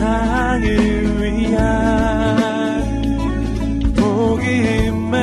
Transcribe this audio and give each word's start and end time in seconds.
세상을 0.00 0.64
위한 1.20 1.60
복음의 3.94 5.20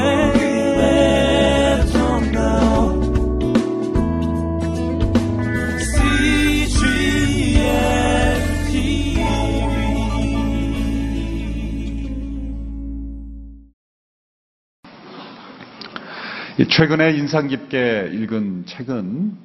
최근에 16.70 17.14
인상 17.18 17.48
깊게 17.48 18.12
읽은 18.14 18.66
책은 18.68 19.38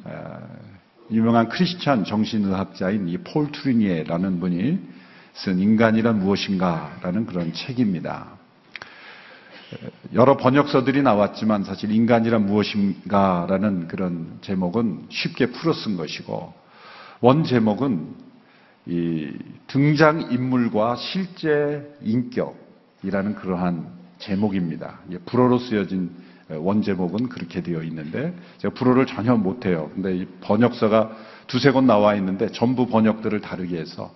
유명한 1.10 1.48
크리스찬 1.48 2.04
정신의학자인 2.04 3.08
이폴 3.08 3.50
투리니에라는 3.52 4.38
분이 4.38 4.91
쓴 5.34 5.58
인간이란 5.58 6.18
무엇인가라는 6.18 7.26
그런 7.26 7.52
책입니다. 7.52 8.38
여러 10.12 10.36
번역서들이 10.36 11.02
나왔지만 11.02 11.64
사실 11.64 11.90
인간이란 11.90 12.44
무엇인가라는 12.44 13.88
그런 13.88 14.38
제목은 14.42 15.06
쉽게 15.08 15.46
풀어 15.46 15.72
쓴 15.72 15.96
것이고 15.96 16.52
원 17.20 17.44
제목은 17.44 18.14
이 18.86 19.32
등장 19.68 20.32
인물과 20.32 20.96
실제 20.96 21.96
인격이라는 22.02 23.36
그러한 23.36 23.86
제목입니다. 24.18 25.00
불어로 25.24 25.58
쓰여진 25.58 26.10
원 26.50 26.82
제목은 26.82 27.30
그렇게 27.30 27.62
되어 27.62 27.82
있는데 27.84 28.34
제가 28.58 28.74
불어를 28.74 29.06
전혀 29.06 29.34
못해요. 29.36 29.90
근데 29.94 30.16
이 30.16 30.26
번역서가 30.42 31.16
두세 31.46 31.70
권 31.70 31.86
나와 31.86 32.14
있는데 32.16 32.48
전부 32.52 32.86
번역들을 32.86 33.40
다르게 33.40 33.78
해서 33.78 34.12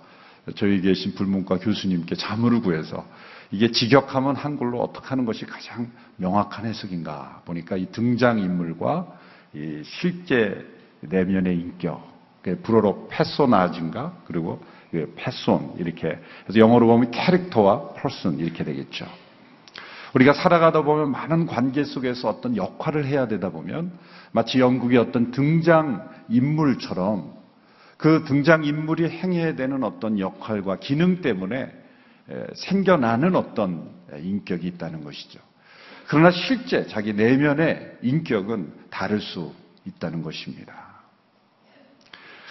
저희 0.55 0.81
계신 0.81 1.15
불문과 1.15 1.59
교수님께 1.59 2.15
자문을 2.15 2.61
구해서 2.61 3.05
이게 3.51 3.71
직역하면 3.71 4.37
한글로 4.37 4.81
어떻게 4.81 5.09
하는 5.09 5.25
것이 5.25 5.45
가장 5.45 5.91
명확한 6.17 6.67
해석인가 6.67 7.43
보니까 7.45 7.77
이 7.77 7.87
등장 7.93 8.39
인물과 8.39 9.07
이 9.55 9.83
실제 9.85 10.65
내면의 11.01 11.55
인격, 11.57 12.17
불어로 12.63 13.09
패소나진가 13.11 14.19
그리고 14.27 14.61
패손 15.17 15.75
이렇게 15.79 16.19
그래서 16.45 16.61
영어로 16.61 16.87
보면 16.87 17.11
캐릭터와 17.11 17.95
퍼슨 17.95 18.39
이렇게 18.39 18.65
되겠죠. 18.65 19.07
우리가 20.15 20.33
살아가다 20.33 20.83
보면 20.83 21.11
많은 21.11 21.47
관계 21.47 21.85
속에서 21.85 22.29
어떤 22.29 22.57
역할을 22.57 23.05
해야 23.05 23.29
되다 23.29 23.51
보면 23.51 23.93
마치 24.33 24.61
영국의 24.61 24.99
어떤 24.99 25.31
등장 25.31 26.09
인물처럼 26.29 27.36
그 27.97 28.25
등장 28.25 28.65
인물이 28.65 29.09
행해야 29.09 29.55
되는 29.55 29.83
어떤 29.83 30.19
역할과 30.19 30.77
기능 30.77 31.21
때문에 31.23 31.73
생겨나는 32.55 33.37
어떤 33.37 33.91
인격이 34.17 34.67
있다는 34.67 35.05
것이죠. 35.05 35.41
그러나 36.09 36.31
실제 36.31 36.87
자기 36.87 37.13
내면의 37.13 37.99
인격은 38.03 38.73
다를 38.91 39.21
수 39.21 39.53
있다는 39.85 40.23
것입니다. 40.23 40.75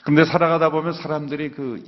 그런데 0.03 0.25
살아가다 0.25 0.69
보면 0.71 0.93
사람들이 0.93 1.51
그 1.51 1.83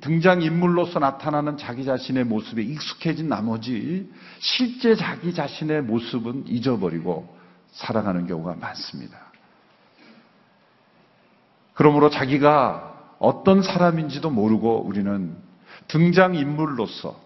등장인물로서 0.00 0.98
나타나는 0.98 1.56
자기 1.56 1.84
자신의 1.84 2.24
모습에 2.24 2.62
익숙해진 2.62 3.28
나머지 3.28 4.10
실제 4.38 4.94
자기 4.94 5.32
자신의 5.32 5.82
모습은 5.82 6.46
잊어버리고 6.46 7.36
살아가는 7.72 8.26
경우가 8.26 8.56
많습니다. 8.56 9.29
그러므로 11.80 12.10
자기가 12.10 13.14
어떤 13.18 13.62
사람인지도 13.62 14.28
모르고 14.28 14.84
우리는 14.86 15.34
등장인물로서 15.88 17.18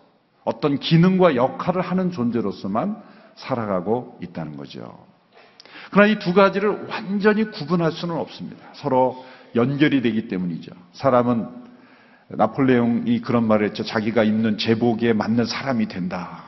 어떤 0.45 0.79
기능과 0.79 1.35
역할을 1.35 1.83
하는 1.83 2.13
존재로서만 2.13 2.97
살아가고 3.35 4.21
있다는 4.23 4.57
거죠. 4.57 4.97
그러나 5.91 6.13
이 6.13 6.21
두 6.21 6.33
가지를 6.35 6.87
완전히 6.89 7.51
구분할 7.51 7.91
수는 7.91 8.15
없습니다. 8.15 8.65
서로 8.75 9.25
연결이 9.57 10.03
되기 10.03 10.29
때문이죠. 10.29 10.71
사람은 10.93 11.49
나폴레옹이 12.29 13.23
그런 13.23 13.49
말을 13.49 13.67
했죠. 13.67 13.83
자기가 13.83 14.23
입는 14.23 14.59
제복에 14.59 15.15
맞는 15.15 15.47
사람이 15.47 15.89
된다. 15.89 16.45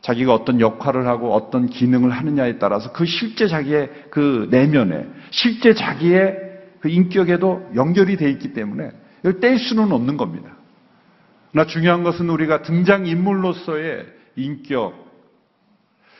자기가 0.00 0.32
어떤 0.32 0.62
역할을 0.62 1.06
하고 1.06 1.34
어떤 1.34 1.66
기능을 1.66 2.08
하느냐에 2.08 2.58
따라서 2.58 2.90
그 2.90 3.04
실제 3.04 3.48
자기의 3.48 3.90
그 4.10 4.48
내면에, 4.50 5.06
실제 5.30 5.74
자기의 5.74 6.41
그 6.82 6.88
인격에도 6.88 7.70
연결이 7.76 8.16
돼 8.16 8.28
있기 8.30 8.52
때문에 8.52 8.90
이걸 9.20 9.38
뗄 9.38 9.58
수는 9.58 9.92
없는 9.92 10.16
겁니다. 10.16 10.50
그러나 11.52 11.68
중요한 11.68 12.02
것은 12.02 12.28
우리가 12.28 12.62
등장인물로서의 12.62 14.06
인격, 14.34 14.94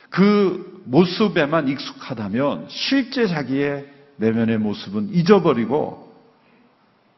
그 0.09 0.81
모습에만 0.85 1.67
익숙하다면 1.67 2.67
실제 2.69 3.27
자기의 3.27 3.91
내면의 4.15 4.57
모습은 4.57 5.13
잊어버리고 5.13 6.13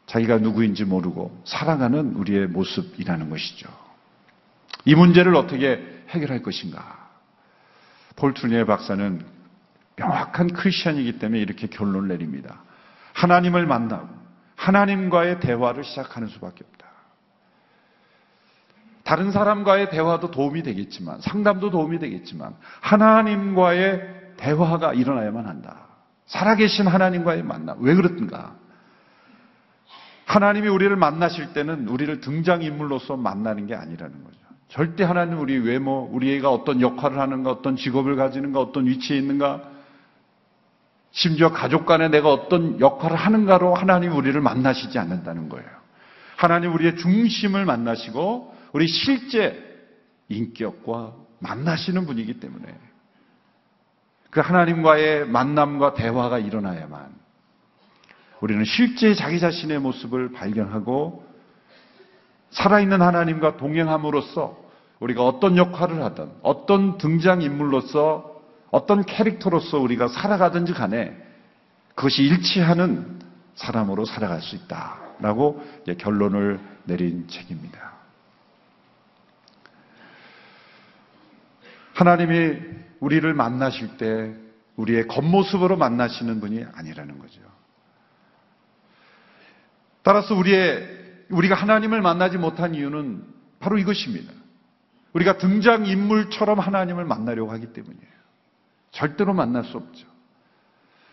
자기가 0.07 0.39
누구인지 0.39 0.85
모르고 0.85 1.43
살아가는 1.45 2.15
우리의 2.15 2.47
모습이라는 2.47 3.29
것이죠. 3.29 3.69
이 4.85 4.95
문제를 4.95 5.35
어떻게 5.35 5.83
해결할 6.09 6.41
것인가? 6.41 7.09
폴투니의 8.15 8.65
박사는 8.65 9.23
명확한 9.97 10.53
크리스천이기 10.53 11.19
때문에 11.19 11.39
이렇게 11.41 11.67
결론을 11.67 12.07
내립니다. 12.07 12.63
하나님을 13.25 13.65
만나고 13.65 14.07
하나님과의 14.55 15.39
대화를 15.39 15.83
시작하는 15.83 16.27
수밖에 16.27 16.63
없다. 16.63 16.85
다른 19.03 19.31
사람과의 19.31 19.89
대화도 19.89 20.31
도움이 20.31 20.63
되겠지만, 20.63 21.21
상담도 21.21 21.69
도움이 21.69 21.99
되겠지만, 21.99 22.55
하나님과의 22.81 24.33
대화가 24.37 24.93
일어나야만 24.93 25.45
한다. 25.45 25.87
살아계신 26.25 26.87
하나님과의 26.87 27.43
만남. 27.43 27.77
왜 27.81 27.93
그렇든가? 27.93 28.55
하나님이 30.25 30.69
우리를 30.69 30.95
만나실 30.95 31.53
때는 31.53 31.87
우리를 31.87 32.19
등장인물로서 32.19 33.15
만나는 33.17 33.67
게 33.67 33.75
아니라는 33.75 34.23
거죠. 34.23 34.39
절대 34.69 35.03
하나님 35.03 35.39
우리 35.39 35.59
외모, 35.59 36.09
우리 36.11 36.35
애가 36.35 36.49
어떤 36.49 36.81
역할을 36.81 37.19
하는가, 37.19 37.51
어떤 37.51 37.75
직업을 37.75 38.15
가지는가, 38.15 38.59
어떤 38.59 38.87
위치에 38.87 39.17
있는가, 39.17 39.74
심지어 41.15 41.49
가족 41.49 41.85
간에 41.85 42.09
내가 42.09 42.29
어떤 42.29 42.79
역할을 42.81 43.15
하는가로 43.15 43.73
하나님 43.73 44.11
우리를 44.17 44.39
만나시지 44.41 44.99
않는다는 44.99 45.47
거예요. 45.47 45.65
하나님 46.35 46.73
우리의 46.73 46.97
중심을 46.97 47.63
만나시고 47.63 48.53
우리 48.73 48.89
실제 48.89 49.57
인격과 50.27 51.13
만나시는 51.39 52.05
분이기 52.05 52.41
때문에 52.41 52.65
그 54.29 54.41
하나님과의 54.41 55.27
만남과 55.29 55.93
대화가 55.93 56.37
일어나야만 56.37 57.15
우리는 58.41 58.65
실제 58.65 59.13
자기 59.13 59.39
자신의 59.39 59.79
모습을 59.79 60.33
발견하고 60.33 61.25
살아있는 62.49 63.01
하나님과 63.01 63.55
동행함으로써 63.55 64.57
우리가 64.99 65.25
어떤 65.25 65.55
역할을 65.55 66.03
하든 66.03 66.29
어떤 66.41 66.97
등장인물로서 66.97 68.34
어떤 68.75 69.05
캐릭터로서 69.05 69.79
우리가 69.79 70.09
살아가든지 70.09 70.73
간에 70.73 71.15
그것이 71.95 72.23
일치하는 72.23 73.21
사람으로 73.55 74.03
살아갈 74.03 74.41
수 74.41 74.57
있다라고 74.57 75.63
결론을 75.97 76.59
내린 76.83 77.25
책입니다. 77.29 77.93
하나님이 81.93 82.59
우리를 82.99 83.33
만나실 83.33 83.95
때 83.95 84.35
우리의 84.75 85.07
겉모습으로 85.07 85.77
만나시는 85.77 86.41
분이 86.41 86.65
아니라는 86.73 87.17
거죠. 87.19 87.39
따라서 90.03 90.35
우리의, 90.35 90.85
우리가 91.29 91.55
하나님을 91.55 92.01
만나지 92.01 92.37
못한 92.37 92.75
이유는 92.75 93.23
바로 93.61 93.77
이것입니다. 93.77 94.33
우리가 95.13 95.37
등장 95.37 95.85
인물처럼 95.85 96.59
하나님을 96.59 97.05
만나려고 97.05 97.53
하기 97.53 97.71
때문이에요. 97.71 98.24
절대로 98.95 99.33
만날 99.33 99.65
수 99.65 99.77
없죠. 99.77 100.07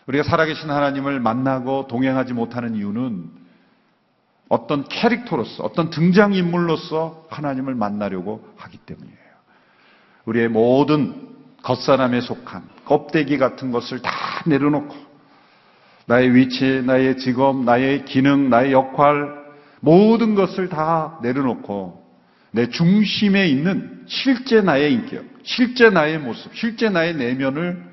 우리가 0.07 0.23
살아계신 0.23 0.69
하나님을 0.69 1.19
만나고 1.19 1.87
동행하지 1.87 2.33
못하는 2.33 2.75
이유는 2.75 3.29
어떤 4.49 4.85
캐릭터로서, 4.85 5.63
어떤 5.63 5.89
등장인물로서 5.89 7.27
하나님을 7.29 7.75
만나려고 7.75 8.47
하기 8.57 8.77
때문이에요. 8.77 9.17
우리의 10.25 10.47
모든 10.49 11.29
겉사람에 11.61 12.21
속한 12.21 12.69
껍데기 12.85 13.37
같은 13.37 13.71
것을 13.71 14.01
다 14.01 14.11
내려놓고 14.45 14.95
나의 16.05 16.35
위치, 16.35 16.81
나의 16.85 17.17
직업, 17.17 17.63
나의 17.63 18.05
기능, 18.05 18.49
나의 18.49 18.73
역할, 18.73 19.43
모든 19.79 20.35
것을 20.35 20.69
다 20.69 21.19
내려놓고 21.21 22.02
내 22.53 22.69
중심에 22.69 23.47
있는 23.47 24.05
실제 24.07 24.61
나의 24.61 24.93
인격, 24.93 25.25
실제 25.43 25.89
나의 25.89 26.19
모습, 26.19 26.55
실제 26.55 26.87
나의 26.87 27.15
내면을 27.15 27.83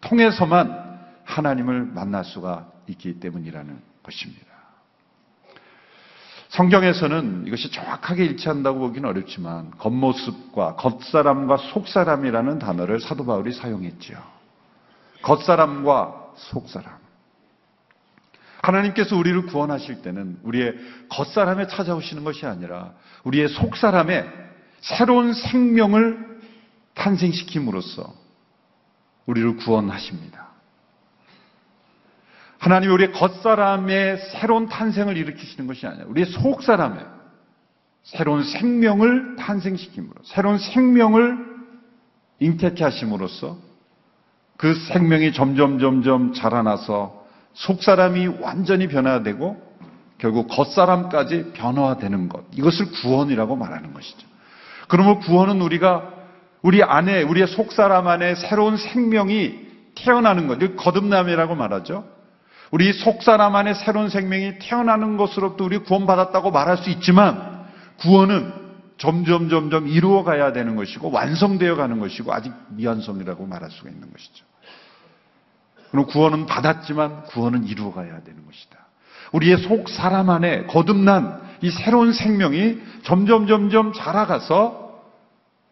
통해서만 0.00 0.88
하나님을 1.24 1.84
만날 1.84 2.24
수가 2.24 2.68
있기 2.88 3.20
때문이라는 3.20 3.80
것입니다. 4.02 4.46
성경에서는 6.48 7.44
이것이 7.46 7.70
정확하게 7.70 8.24
일치한다고 8.24 8.80
보기는 8.80 9.08
어렵지만 9.08 9.70
겉모습과 9.78 10.74
겉사람과 10.74 11.58
속사람이라는 11.58 12.58
단어를 12.58 13.00
사도 13.00 13.24
바울이 13.24 13.52
사용했지요. 13.52 14.18
겉사람과 15.22 16.32
속사람. 16.34 17.07
하나님께서 18.62 19.16
우리를 19.16 19.46
구원하실 19.46 20.02
때는 20.02 20.38
우리의 20.42 20.74
겉사람에 21.10 21.68
찾아오시는 21.68 22.24
것이 22.24 22.46
아니라 22.46 22.92
우리의 23.24 23.48
속사람에 23.48 24.24
새로운 24.80 25.32
생명을 25.32 26.38
탄생시킴으로써 26.94 28.12
우리를 29.26 29.56
구원하십니다. 29.56 30.48
하나님이 32.58 32.92
우리의 32.92 33.12
겉사람의 33.12 34.18
새로운 34.32 34.68
탄생을 34.68 35.16
일으키시는 35.16 35.66
것이 35.68 35.86
아니라 35.86 36.06
우리의 36.06 36.26
속사람에 36.26 37.00
새로운 38.02 38.42
생명을 38.42 39.36
탄생시킴으로 39.36 40.22
새로운 40.24 40.58
생명을 40.58 41.46
잉태케 42.40 42.82
하심으로써 42.82 43.58
그 44.56 44.74
생명이 44.74 45.32
점점 45.32 45.78
점점 45.78 46.32
자라나서 46.32 47.17
속사람이 47.58 48.28
완전히 48.40 48.86
변화되고 48.86 49.68
결국 50.18 50.48
겉사람까지 50.48 51.52
변화되는 51.54 52.28
것 52.28 52.44
이것을 52.52 52.90
구원이라고 52.92 53.56
말하는 53.56 53.94
것이죠. 53.94 54.26
그러면 54.86 55.20
구원은 55.20 55.60
우리가 55.60 56.14
우리 56.62 56.82
안에 56.82 57.22
우리의 57.22 57.46
속사람 57.48 58.06
안에 58.06 58.34
새로운 58.36 58.76
생명이 58.76 59.68
태어나는 59.94 60.46
것, 60.46 60.58
거듭남이라고 60.76 61.54
말하죠. 61.56 62.04
우리 62.70 62.92
속사람 62.92 63.56
안에 63.56 63.74
새로운 63.74 64.08
생명이 64.08 64.58
태어나는 64.60 65.16
것으로부터 65.16 65.64
우리 65.64 65.78
구원받았다고 65.78 66.50
말할 66.50 66.78
수 66.78 66.90
있지만 66.90 67.64
구원은 68.00 68.52
점점 68.98 69.48
점점 69.48 69.88
이루어 69.88 70.22
가야 70.22 70.52
되는 70.52 70.76
것이고 70.76 71.10
완성되어 71.10 71.76
가는 71.76 71.98
것이고 71.98 72.32
아직 72.32 72.52
미완성이라고 72.70 73.46
말할 73.46 73.70
수가 73.70 73.90
있는 73.90 74.12
것이죠. 74.12 74.44
그럼 75.90 76.06
구원은 76.06 76.46
받았지만 76.46 77.24
구원은 77.24 77.66
이루어 77.66 77.92
가야 77.92 78.22
되는 78.22 78.44
것이다. 78.44 78.78
우리의 79.32 79.58
속 79.58 79.88
사람 79.88 80.30
안에 80.30 80.64
거듭난 80.66 81.40
이 81.62 81.70
새로운 81.70 82.12
생명이 82.12 82.78
점점 83.02 83.46
점점 83.46 83.92
자라가서 83.92 85.02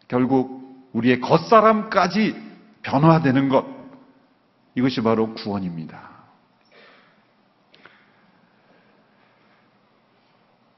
결국 0.07 0.89
우리의 0.93 1.19
겉사람까지 1.21 2.35
변화되는 2.81 3.49
것 3.49 3.65
이것이 4.75 5.01
바로 5.01 5.33
구원입니다. 5.33 6.07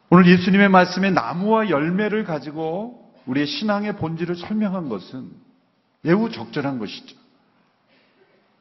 오늘 0.09 0.25
예수님의 0.27 0.69
말씀에 0.69 1.12
나무와 1.12 1.69
열매를 1.69 2.24
가지고 2.24 3.13
우리의 3.27 3.45
신앙의 3.45 3.97
본질을 3.97 4.35
설명한 4.35 4.89
것은 4.89 5.30
매우 6.01 6.31
적절한 6.31 6.80
것이죠. 6.80 7.15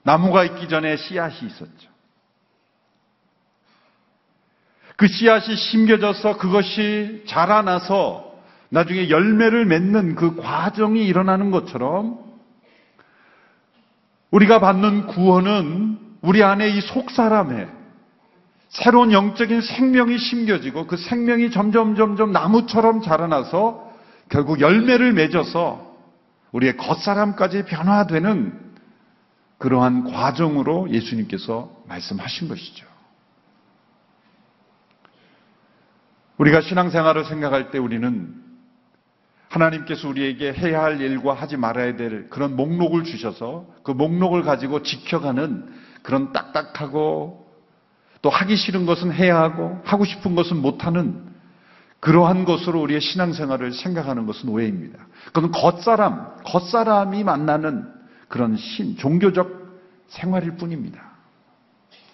나무가 0.09 0.43
있기 0.45 0.69
전에 0.69 0.97
씨앗이 0.97 1.47
있었죠. 1.47 1.91
그 4.97 5.07
씨앗이 5.07 5.55
심겨져서 5.55 6.39
그것이 6.39 7.25
자라나서 7.27 8.33
나중에 8.71 9.11
열매를 9.11 9.67
맺는 9.67 10.15
그 10.15 10.35
과정이 10.37 11.05
일어나는 11.07 11.51
것처럼 11.51 12.21
우리가 14.31 14.61
받는 14.61 15.09
구원은 15.09 15.99
우리 16.23 16.43
안에 16.43 16.71
이 16.71 16.81
속사람에 16.81 17.69
새로운 18.71 19.13
영적인 19.13 19.61
생명이 19.61 20.17
심겨지고 20.17 20.87
그 20.87 20.97
생명이 20.97 21.51
점점 21.51 21.97
점점 21.97 22.33
나무처럼 22.33 23.03
자라나서 23.03 23.93
결국 24.31 24.61
열매를 24.61 25.13
맺어서 25.13 25.87
우리의 26.53 26.79
겉사람까지 26.79 27.67
변화되는 27.67 28.68
그러한 29.59 30.05
과정으로 30.05 30.91
예수님께서 30.91 31.71
말씀하신 31.89 32.49
것이죠. 32.49 32.87
우리가 36.39 36.61
신앙생활을 36.61 37.25
생각할 37.25 37.71
때 37.71 37.79
우리는 37.79 38.35
하나님께서 39.49 40.09
우리에게 40.09 40.53
해야 40.53 40.83
할 40.83 41.01
일과 41.01 41.35
하지 41.35 41.57
말아야 41.57 41.97
될 41.97 42.29
그런 42.31 42.55
목록을 42.55 43.05
주셔서 43.05 43.67
그 43.83 43.91
목록을 43.91 44.43
가지고 44.43 44.83
지켜가는 44.83 45.69
그런 46.03 46.33
딱딱하고 46.33 47.49
또 48.23 48.31
하기 48.31 48.57
싫은 48.57 48.87
것은 48.87 49.13
해야 49.13 49.41
하고 49.41 49.81
하고 49.85 50.05
싶은 50.05 50.35
것은 50.35 50.59
못하는 50.59 51.27
그러한 52.01 52.45
것으로 52.45 52.81
우리의 52.83 53.01
신앙생활을 53.01 53.73
생각하는 53.73 54.27
것은 54.27 54.49
오해입니다. 54.49 54.99
그건 55.33 55.51
겉사람, 55.51 56.37
겉사람이 56.45 57.25
만나는 57.25 57.98
그런 58.29 58.57
신, 58.57 58.97
종교적 58.97 59.51
생활일 60.09 60.57
뿐입니다. 60.57 61.09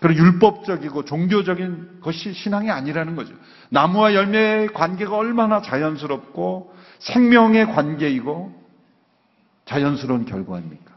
그리고 0.00 0.22
율법적이고 0.22 1.04
종교적인 1.04 2.00
것이 2.00 2.32
신앙이 2.32 2.70
아니라는 2.70 3.16
거죠. 3.16 3.34
나무와 3.70 4.14
열매의 4.14 4.68
관계가 4.68 5.16
얼마나 5.16 5.62
자연스럽고 5.62 6.74
생명의 6.98 7.72
관계이고 7.72 8.64
자연스러운 9.64 10.26
결과입니까? 10.26 10.92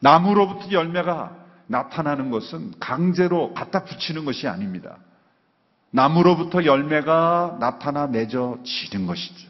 나무로부터 0.00 0.70
열매가 0.72 1.36
나타나는 1.68 2.30
것은 2.30 2.74
강제로 2.80 3.54
갖다 3.54 3.84
붙이는 3.84 4.24
것이 4.24 4.46
아닙니다. 4.46 4.98
나무로부터 5.90 6.64
열매가 6.64 7.58
나타나 7.60 8.06
맺어지는 8.06 9.06
것이죠. 9.06 9.48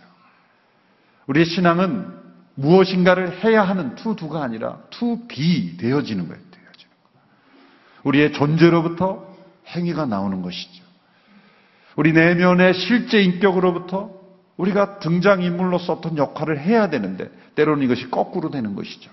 우리의 1.26 1.46
신앙은 1.46 2.19
무엇인가를 2.60 3.42
해야 3.42 3.62
하는 3.62 3.94
투두가 3.94 4.42
아니라 4.42 4.78
투비 4.90 5.78
되어지는 5.78 6.28
거예요. 6.28 6.42
되어지는 6.50 6.92
거. 7.02 7.20
우리의 8.04 8.32
존재로부터 8.32 9.26
행위가 9.68 10.06
나오는 10.06 10.42
것이죠. 10.42 10.84
우리 11.96 12.12
내면의 12.12 12.74
실제 12.74 13.22
인격으로부터 13.22 14.10
우리가 14.56 14.98
등장인물로서 14.98 15.94
어떤 15.94 16.18
역할을 16.18 16.60
해야 16.60 16.90
되는데 16.90 17.30
때로는 17.54 17.82
이것이 17.84 18.10
거꾸로 18.10 18.50
되는 18.50 18.74
것이죠. 18.74 19.10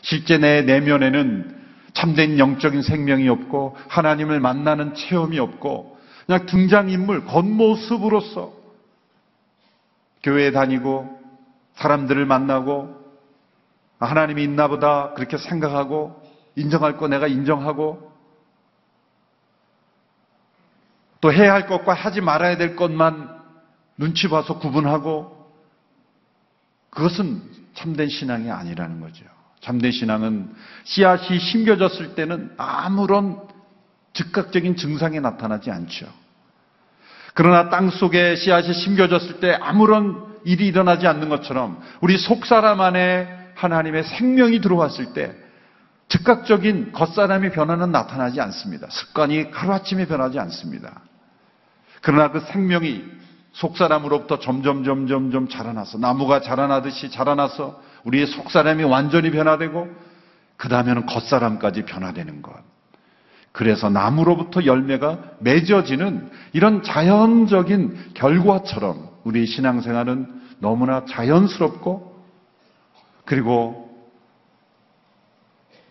실제 0.00 0.38
내 0.38 0.62
내면에는 0.62 1.64
참된 1.92 2.38
영적인 2.38 2.82
생명이 2.82 3.28
없고 3.28 3.76
하나님을 3.88 4.40
만나는 4.40 4.94
체험이 4.94 5.38
없고 5.38 5.98
그냥 6.26 6.46
등장인물 6.46 7.24
겉모습으로서 7.26 8.52
교회에 10.22 10.50
다니고 10.50 11.15
사람들을 11.76 12.24
만나고 12.26 13.04
하나님이 13.98 14.42
있나 14.44 14.68
보다 14.68 15.12
그렇게 15.14 15.38
생각하고 15.38 16.22
인정할 16.54 16.96
거 16.96 17.08
내가 17.08 17.26
인정하고 17.26 18.12
또 21.20 21.32
해야 21.32 21.54
할 21.54 21.66
것과 21.66 21.94
하지 21.94 22.20
말아야 22.20 22.56
될 22.56 22.76
것만 22.76 23.36
눈치 23.96 24.28
봐서 24.28 24.58
구분하고 24.58 25.34
그것은 26.90 27.42
참된 27.74 28.08
신앙이 28.08 28.50
아니라는 28.50 29.00
거죠. 29.00 29.24
참된 29.60 29.92
신앙은 29.92 30.54
씨앗이 30.84 31.38
심겨졌을 31.38 32.14
때는 32.14 32.54
아무런 32.56 33.40
즉각적인 34.12 34.76
증상이 34.76 35.20
나타나지 35.20 35.70
않죠. 35.70 36.06
그러나 37.34 37.68
땅 37.68 37.90
속에 37.90 38.36
씨앗이 38.36 38.72
심겨졌을 38.72 39.40
때 39.40 39.52
아무런 39.52 40.35
일이 40.46 40.68
일어나지 40.68 41.08
않는 41.08 41.28
것처럼 41.28 41.82
우리 42.00 42.16
속사람 42.16 42.80
안에 42.80 43.28
하나님의 43.56 44.04
생명이 44.04 44.60
들어왔을 44.60 45.12
때 45.12 45.34
즉각적인 46.08 46.92
겉사람의 46.92 47.50
변화는 47.50 47.90
나타나지 47.90 48.40
않습니다. 48.40 48.86
습관이 48.88 49.48
하루아침에 49.50 50.06
변하지 50.06 50.38
않습니다. 50.38 51.00
그러나 52.00 52.30
그 52.30 52.38
생명이 52.38 53.02
속사람으로부터 53.54 54.38
점점 54.38 54.84
점점 54.84 55.32
점 55.32 55.48
자라나서 55.48 55.98
나무가 55.98 56.40
자라나듯이 56.40 57.10
자라나서 57.10 57.82
우리의 58.04 58.28
속사람이 58.28 58.84
완전히 58.84 59.32
변화되고 59.32 59.88
그 60.56 60.68
다음에는 60.68 61.06
겉사람까지 61.06 61.86
변화되는 61.86 62.42
것. 62.42 62.54
그래서 63.50 63.90
나무로부터 63.90 64.64
열매가 64.64 65.18
맺어지는 65.40 66.30
이런 66.52 66.84
자연적인 66.84 68.12
결과처럼 68.14 69.05
우리 69.26 69.44
신앙생활은 69.44 70.40
너무나 70.60 71.04
자연스럽고 71.04 72.24
그리고 73.24 73.92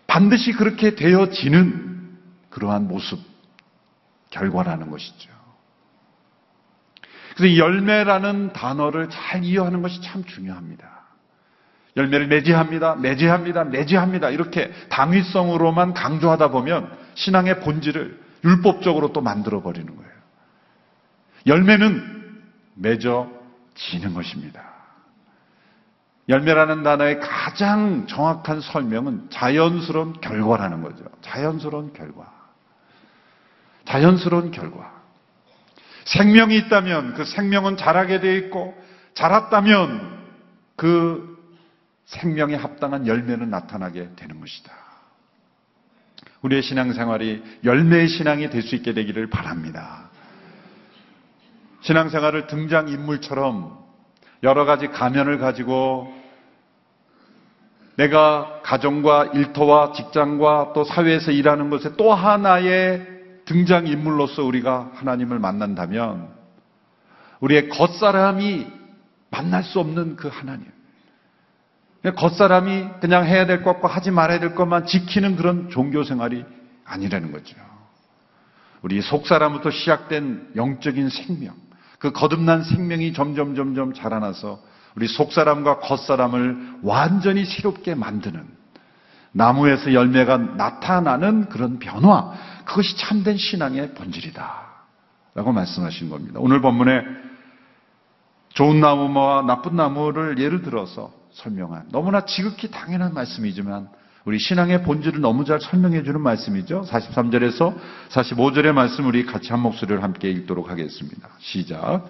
반드시 0.08 0.54
그렇게 0.54 0.96
되어지는 0.96 2.18
그러한 2.50 2.88
모습, 2.88 3.20
결과라는 4.30 4.90
것이죠. 4.90 5.30
그래서 7.36 7.54
이 7.54 7.60
열매라는 7.60 8.54
단어를 8.54 9.10
잘 9.10 9.44
이해하는 9.44 9.82
것이 9.82 10.02
참 10.02 10.24
중요합니다. 10.24 10.88
열매를 11.98 12.28
맺이합니다. 12.28 12.96
맺이합니다. 12.96 13.66
맺이합니다. 13.66 14.30
이렇게 14.30 14.72
당위성으로만 14.88 15.94
강조하다 15.94 16.52
보면 16.52 16.90
신앙의 17.16 17.60
본질을 17.60 18.18
율법적으로 18.46 19.12
또 19.12 19.20
만들어 19.20 19.62
버리는 19.62 19.94
거예요. 19.94 20.12
열매는 21.48 22.15
맺어지는 22.76 24.14
것입니다. 24.14 24.76
열매라는 26.28 26.84
단어의 26.84 27.20
가장 27.20 28.08
정확한 28.08 28.62
설명은 28.62 29.30
자연스러운 29.30 30.20
결과라는 30.22 30.82
거죠. 30.82 31.06
자연스러운 31.22 31.94
결과. 31.94 32.34
자연스러운 33.86 34.52
결과. 34.52 34.92
생명이 36.06 36.58
있다면 36.58 37.14
그 37.14 37.26
생명은 37.26 37.78
자라게 37.78 38.20
되어 38.20 38.34
있고 38.38 38.76
자랐다면 39.14 40.16
그 40.76 41.36
생명에 42.06 42.56
합당한 42.56 43.08
열매는 43.08 43.50
나타나게 43.50 44.12
되는 44.16 44.40
것이다. 44.40 44.72
우리의 46.42 46.62
신앙생활이 46.62 47.44
열매의 47.64 48.08
신앙이 48.08 48.50
될 48.50 48.62
수 48.62 48.76
있게 48.76 48.94
되기를 48.94 49.30
바랍니다. 49.30 50.05
신앙생활을 51.86 52.48
등장인물처럼 52.48 53.78
여러 54.42 54.66
가지 54.66 54.88
가면을 54.88 55.38
가지고 55.38 56.12
내가 57.96 58.62
가정과 58.64 59.32
일터와 59.34 59.94
직장과 59.94 60.74
또 60.74 60.84
사회에서 60.84 61.32
일하는 61.32 61.70
것에 61.70 61.96
또 61.96 62.14
하나의 62.14 63.08
등장인물로서 63.46 64.44
우리가 64.44 64.92
하나님을 64.96 65.38
만난다면 65.38 66.28
우리의 67.40 67.70
겉사람이 67.70 68.68
만날 69.30 69.64
수 69.64 69.80
없는 69.80 70.16
그 70.16 70.28
하나님. 70.28 70.66
겉사람이 72.04 72.88
그냥 73.00 73.26
해야 73.26 73.46
될 73.46 73.64
것과 73.64 73.88
하지 73.88 74.12
말아야 74.12 74.40
될 74.40 74.56
것만 74.56 74.88
지키는 74.88 75.36
그런 75.36 75.70
종교 75.70 76.04
생활이 76.04 76.46
아니라는 76.84 77.32
거죠. 77.32 77.56
우리 78.82 79.02
속사람부터 79.02 79.72
시작된 79.72 80.52
영적인 80.56 81.10
생명, 81.10 81.56
그 82.00 82.12
거듭난 82.12 82.64
생명이 82.64 83.14
점점 83.14 83.56
점점 83.56 83.94
자라나서 83.94 84.62
우리 84.96 85.08
속사람과 85.08 85.80
겉사람을 85.80 86.80
완전히 86.84 87.46
새롭게 87.46 87.96
만드는 87.96 88.46
나무에서 89.32 89.94
열매가 89.94 90.38
나타나는 90.38 91.50
그런 91.50 91.78
변화, 91.80 92.32
그것이 92.64 92.96
참된 92.98 93.38
신앙의 93.38 93.94
본질이다. 93.94 94.66
라고 95.36 95.52
말씀하신 95.52 96.10
겁니다. 96.10 96.40
오늘 96.42 96.62
본문에 96.62 97.04
좋은 98.50 98.80
나무와 98.80 99.42
나쁜 99.42 99.76
나무를 99.76 100.40
예를 100.40 100.62
들어서 100.62 101.12
설명한 101.34 101.90
너무나 101.92 102.24
지극히 102.24 102.72
당연한 102.72 103.14
말씀이지만 103.14 103.90
우리 104.26 104.40
신앙의 104.40 104.82
본질을 104.82 105.22
너무 105.22 105.46
잘 105.46 105.62
설명해 105.62 106.02
주는 106.02 106.20
말씀이죠. 106.20 106.86
43절에서 106.90 107.76
45절의 108.10 108.72
말씀 108.72 109.06
우리 109.06 109.24
같이 109.24 109.52
한 109.52 109.60
목소리를 109.60 110.02
함께 110.02 110.32
읽도록 110.32 110.72
하겠습니다. 110.72 111.30
시작. 111.38 112.10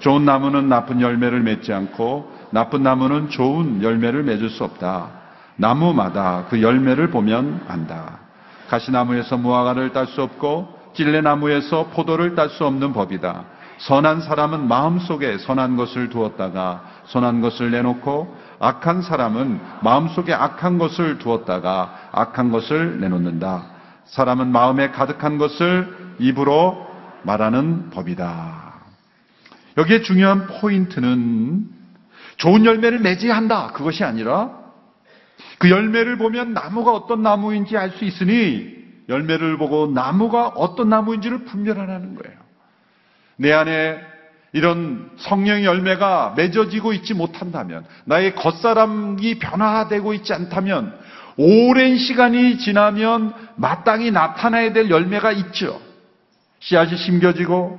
좋은 0.00 0.26
나무는 0.26 0.68
나쁜 0.68 1.00
열매를 1.00 1.40
맺지 1.40 1.72
않고 1.72 2.30
나쁜 2.50 2.82
나무는 2.82 3.30
좋은 3.30 3.82
열매를 3.82 4.22
맺을 4.22 4.50
수 4.50 4.64
없다. 4.64 5.12
나무마다 5.56 6.44
그 6.50 6.60
열매를 6.60 7.10
보면 7.10 7.64
안다. 7.68 8.20
가시나무에서 8.68 9.38
무화과를 9.38 9.94
딸 9.94 10.08
수 10.08 10.22
없고 10.22 10.78
찔레나무에서 10.92 11.86
포도를 11.86 12.34
딸 12.34 12.50
수 12.50 12.66
없는 12.66 12.92
법이다. 12.92 13.44
선한 13.80 14.20
사람은 14.20 14.68
마음속에 14.68 15.38
선한 15.38 15.76
것을 15.76 16.10
두었다가 16.10 16.84
선한 17.06 17.40
것을 17.40 17.70
내놓고 17.70 18.36
악한 18.58 19.00
사람은 19.00 19.60
마음속에 19.82 20.34
악한 20.34 20.78
것을 20.78 21.18
두었다가 21.18 22.10
악한 22.12 22.50
것을 22.50 23.00
내놓는다. 23.00 23.64
사람은 24.04 24.52
마음에 24.52 24.90
가득한 24.90 25.38
것을 25.38 26.14
입으로 26.18 26.86
말하는 27.22 27.90
법이다. 27.90 28.74
여기에 29.78 30.02
중요한 30.02 30.46
포인트는 30.46 31.68
좋은 32.36 32.66
열매를 32.66 32.98
맺어야 32.98 33.34
한다. 33.34 33.68
그것이 33.72 34.04
아니라 34.04 34.50
그 35.58 35.70
열매를 35.70 36.18
보면 36.18 36.52
나무가 36.52 36.92
어떤 36.92 37.22
나무인지 37.22 37.78
알 37.78 37.92
수 37.92 38.04
있으니 38.04 38.78
열매를 39.08 39.56
보고 39.56 39.86
나무가 39.86 40.48
어떤 40.48 40.90
나무인지를 40.90 41.44
분별하라는 41.44 42.16
거예요. 42.16 42.49
내 43.40 43.52
안에 43.52 43.98
이런 44.52 45.10
성령의 45.16 45.64
열매가 45.64 46.34
맺어지고 46.36 46.92
있지 46.92 47.14
못한다면, 47.14 47.86
나의 48.04 48.34
겉사람이 48.34 49.38
변화되고 49.38 50.12
있지 50.12 50.34
않다면, 50.34 50.94
오랜 51.38 51.96
시간이 51.96 52.58
지나면 52.58 53.32
마땅히 53.56 54.10
나타나야 54.10 54.74
될 54.74 54.90
열매가 54.90 55.32
있죠. 55.32 55.80
씨앗이 56.58 56.98
심겨지고 56.98 57.78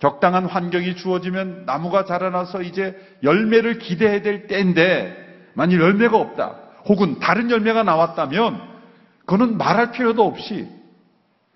적당한 0.00 0.44
환경이 0.44 0.96
주어지면 0.96 1.64
나무가 1.64 2.04
자라나서 2.04 2.60
이제 2.60 2.94
열매를 3.22 3.78
기대해야 3.78 4.20
될 4.20 4.46
때인데 4.48 5.16
만일 5.54 5.80
열매가 5.80 6.14
없다. 6.14 6.56
혹은 6.86 7.18
다른 7.20 7.50
열매가 7.50 7.84
나왔다면 7.84 8.60
그거는 9.20 9.56
말할 9.56 9.92
필요도 9.92 10.26
없이 10.26 10.68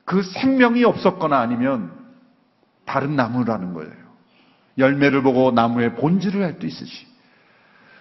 그 0.07 0.23
생명이 0.23 0.85
없었거나 0.85 1.39
아니면 1.39 2.04
다른 2.95 3.17
나무라는 3.17 3.75
거예요. 3.75 3.91
열매를 4.79 5.25
보고 5.25 5.51
나무의 5.51 5.97
본질을 5.97 6.45
알 6.45 6.61
수 6.61 6.67
있으시. 6.67 7.07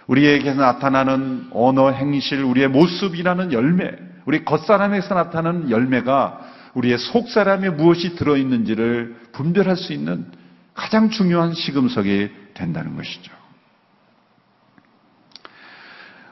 우리에게 0.06 0.54
나타나는 0.54 1.48
언어, 1.52 1.90
행실, 1.90 2.44
우리의 2.44 2.68
모습이라는 2.68 3.54
열매, 3.54 3.92
우리 4.26 4.46
겉사람에서 4.46 5.16
나타나는 5.16 5.72
열매가 5.72 6.42
우리의 6.76 7.00
속사람에 7.00 7.72
무엇이 7.72 8.16
들어있는지를 8.16 9.16
분별할 9.32 9.78
수 9.78 9.94
있는 9.94 10.32
가장 10.76 11.10
중요한 11.10 11.56
시금석이 11.56 12.30
된다는 12.54 12.96
것이죠. 12.96 13.34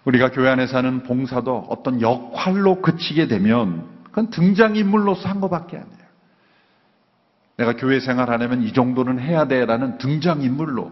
우리가 0.06 0.30
교회 0.30 0.50
안에서 0.50 0.77
하는 0.77 1.01
봉사도 1.01 1.65
어떤 1.68 2.00
역할로 2.00 2.80
그치게 2.84 3.27
되면 3.27 3.88
그건 4.03 4.30
등장인물로서 4.30 5.27
한 5.27 5.41
것밖에 5.41 5.77
아니에요. 5.77 5.91
내가 7.62 7.74
교회 7.74 8.00
생활 8.00 8.30
하려면 8.32 8.63
이 8.63 8.74
정도는 8.74 9.20
해야 9.20 9.46
돼라는 9.46 10.00
등장인물로 10.00 10.91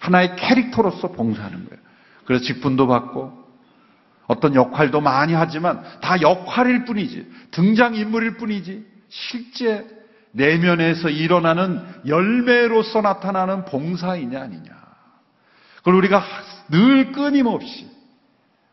하나의 0.00 0.34
캐릭터로서 0.36 1.12
봉사하는 1.12 1.66
거예요. 1.66 1.80
그래서 2.24 2.44
직분도 2.44 2.86
받고 2.88 3.38
어떤 4.26 4.54
역할도 4.54 5.00
많이 5.00 5.34
하지만 5.34 5.82
다 6.00 6.20
역할일 6.20 6.84
뿐이지 6.84 7.30
등장인물일 7.52 8.36
뿐이지 8.38 8.86
실제 9.08 9.86
내면에서 10.32 11.10
일어나는 11.10 11.84
열매로서 12.06 13.00
나타나는 13.02 13.64
봉사이냐 13.64 14.40
아니냐. 14.40 14.70
그걸 15.78 15.94
우리가 15.94 16.22
늘 16.70 17.12
끊임없이 17.12 17.88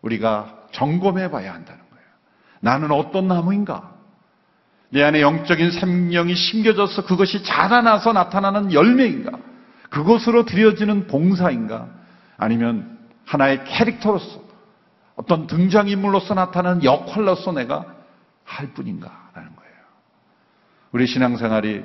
우리가 0.01 0.65
점검해 0.71 1.29
봐야 1.29 1.53
한다는 1.53 1.81
거예요. 1.89 2.05
나는 2.61 2.91
어떤 2.91 3.27
나무인가? 3.27 3.95
내 4.89 5.03
안에 5.03 5.21
영적인 5.21 5.71
생명이 5.71 6.35
심겨져서 6.35 7.05
그것이 7.05 7.43
자라나서 7.43 8.13
나타나는 8.13 8.73
열매인가? 8.73 9.37
그것으로 9.89 10.45
드려지는 10.45 11.07
봉사인가? 11.07 11.87
아니면 12.37 12.97
하나의 13.25 13.65
캐릭터로서 13.65 14.41
어떤 15.15 15.47
등장인물로서 15.47 16.35
나타나는 16.35 16.83
역할로서 16.83 17.51
내가 17.51 17.85
할 18.43 18.73
뿐인가 18.73 19.29
라는 19.33 19.55
거예요. 19.55 19.73
우리 20.91 21.07
신앙생활이 21.07 21.83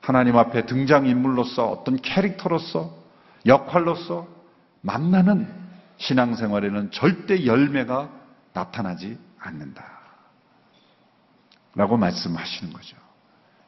하나님 0.00 0.36
앞에 0.36 0.66
등장인물로서 0.66 1.66
어떤 1.66 1.96
캐릭터로서 1.96 2.94
역할로서 3.46 4.28
만나는 4.82 5.48
신앙생활에는 5.96 6.90
절대 6.90 7.46
열매가 7.46 8.10
나타나지 8.52 9.16
않는다. 9.38 10.03
라고 11.74 11.96
말씀하시는 11.96 12.72
거죠. 12.72 12.96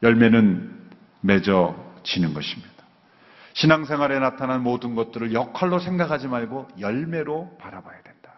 열매는 0.03 0.89
맺어지는 1.21 2.33
것입니다. 2.33 2.71
신앙생활에 3.53 4.19
나타난 4.19 4.61
모든 4.61 4.95
것들을 4.95 5.33
역할로 5.33 5.79
생각하지 5.79 6.27
말고 6.27 6.67
열매로 6.79 7.57
바라봐야 7.59 8.01
된다. 8.03 8.31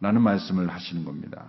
라는 0.00 0.20
말씀을 0.20 0.68
하시는 0.68 1.04
겁니다. 1.04 1.46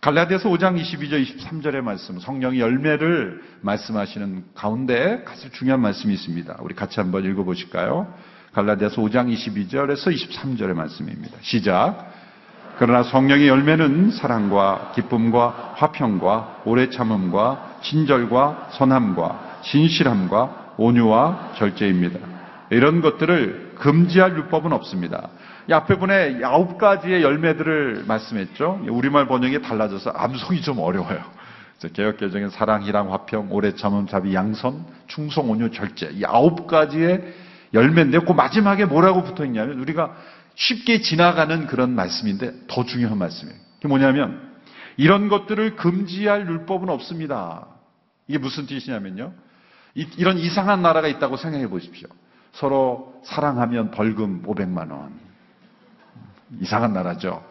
갈라디아서 0.00 0.48
5장 0.48 0.80
22절 0.80 1.24
23절의 1.24 1.82
말씀, 1.82 2.18
성령의 2.18 2.58
열매를 2.58 3.42
말씀하시는 3.60 4.46
가운데 4.54 5.22
가장 5.24 5.50
중요한 5.50 5.80
말씀이 5.80 6.12
있습니다. 6.14 6.56
우리 6.60 6.74
같이 6.74 7.00
한번 7.00 7.24
읽어보실까요? 7.24 8.12
갈라디아서 8.52 9.00
5장 9.02 9.32
22절에서 9.32 10.12
23절의 10.12 10.74
말씀입니다. 10.74 11.36
시작. 11.42 12.12
그러나 12.80 13.02
성령의 13.02 13.46
열매는 13.46 14.10
사랑과 14.10 14.92
기쁨과 14.94 15.74
화평과 15.76 16.62
오래 16.64 16.88
참음과 16.88 17.80
친절과 17.82 18.68
선함과 18.70 19.58
진실함과 19.60 20.76
온유와 20.78 21.52
절제입니다. 21.58 22.18
이런 22.70 23.02
것들을 23.02 23.72
금지할 23.74 24.34
율법은 24.34 24.72
없습니다. 24.72 25.28
이 25.68 25.74
앞에 25.74 25.98
분에 25.98 26.40
아홉 26.42 26.78
가지의 26.78 27.22
열매들을 27.22 28.04
말씀했죠. 28.08 28.80
우리말 28.88 29.26
번역이 29.26 29.60
달라져서 29.60 30.12
암송이 30.16 30.62
좀 30.62 30.78
어려워요. 30.78 31.20
개혁개정의 31.92 32.48
사랑, 32.48 32.82
희랑, 32.82 33.12
화평, 33.12 33.48
오래 33.50 33.74
참음, 33.74 34.06
자비, 34.06 34.34
양선, 34.34 34.86
충성, 35.06 35.50
온유, 35.50 35.70
절제 35.70 36.12
이 36.14 36.24
아홉 36.24 36.66
가지의 36.66 37.34
열매인데 37.74 38.20
그 38.20 38.32
마지막에 38.32 38.86
뭐라고 38.86 39.22
붙어 39.22 39.44
있냐면 39.44 39.80
우리가 39.80 40.14
쉽게 40.60 41.00
지나가는 41.00 41.66
그런 41.66 41.94
말씀인데 41.94 42.52
더 42.68 42.84
중요한 42.84 43.16
말씀이에요. 43.18 43.58
그게 43.76 43.88
뭐냐면 43.88 44.50
이런 44.98 45.28
것들을 45.28 45.76
금지할 45.76 46.46
율법은 46.46 46.90
없습니다. 46.90 47.66
이게 48.28 48.36
무슨 48.36 48.66
뜻이냐면요. 48.66 49.32
이, 49.94 50.06
이런 50.18 50.38
이상한 50.38 50.82
나라가 50.82 51.08
있다고 51.08 51.38
생각해 51.38 51.68
보십시오. 51.68 52.08
서로 52.52 53.14
사랑하면 53.24 53.90
벌금 53.90 54.42
500만 54.42 54.90
원. 54.90 55.18
이상한 56.60 56.92
나라죠. 56.92 57.42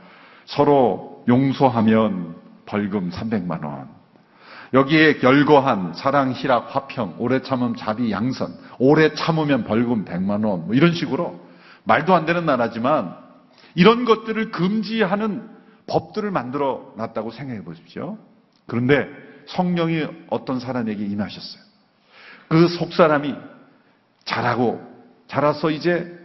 서로 0.45 1.23
용서하면 1.27 2.35
벌금 2.67 3.09
300만 3.09 3.65
원. 3.65 3.89
여기에 4.75 5.21
열거한 5.23 5.93
사랑, 5.95 6.33
희락, 6.33 6.75
화평, 6.75 7.15
오래 7.17 7.41
참음, 7.41 7.75
자비, 7.75 8.11
양선, 8.11 8.53
오래 8.77 9.15
참으면 9.15 9.63
벌금 9.63 10.05
100만 10.05 10.45
원, 10.45 10.67
뭐 10.67 10.75
이런 10.75 10.93
식으로 10.93 11.48
말도 11.89 12.13
안 12.13 12.25
되는 12.27 12.45
나라지만 12.45 13.15
이런 13.73 14.05
것들을 14.05 14.51
금지하는 14.51 15.49
법들을 15.87 16.29
만들어 16.29 16.93
놨다고 16.97 17.31
생각해 17.31 17.63
보십시오. 17.63 18.19
그런데 18.67 19.07
성령이 19.47 20.05
어떤 20.29 20.59
사람에게 20.59 21.03
임하셨어요. 21.03 21.63
그 22.47 22.67
속 22.67 22.93
사람이 22.93 23.35
자라고 24.25 24.79
자라서 25.27 25.71
이제 25.71 26.15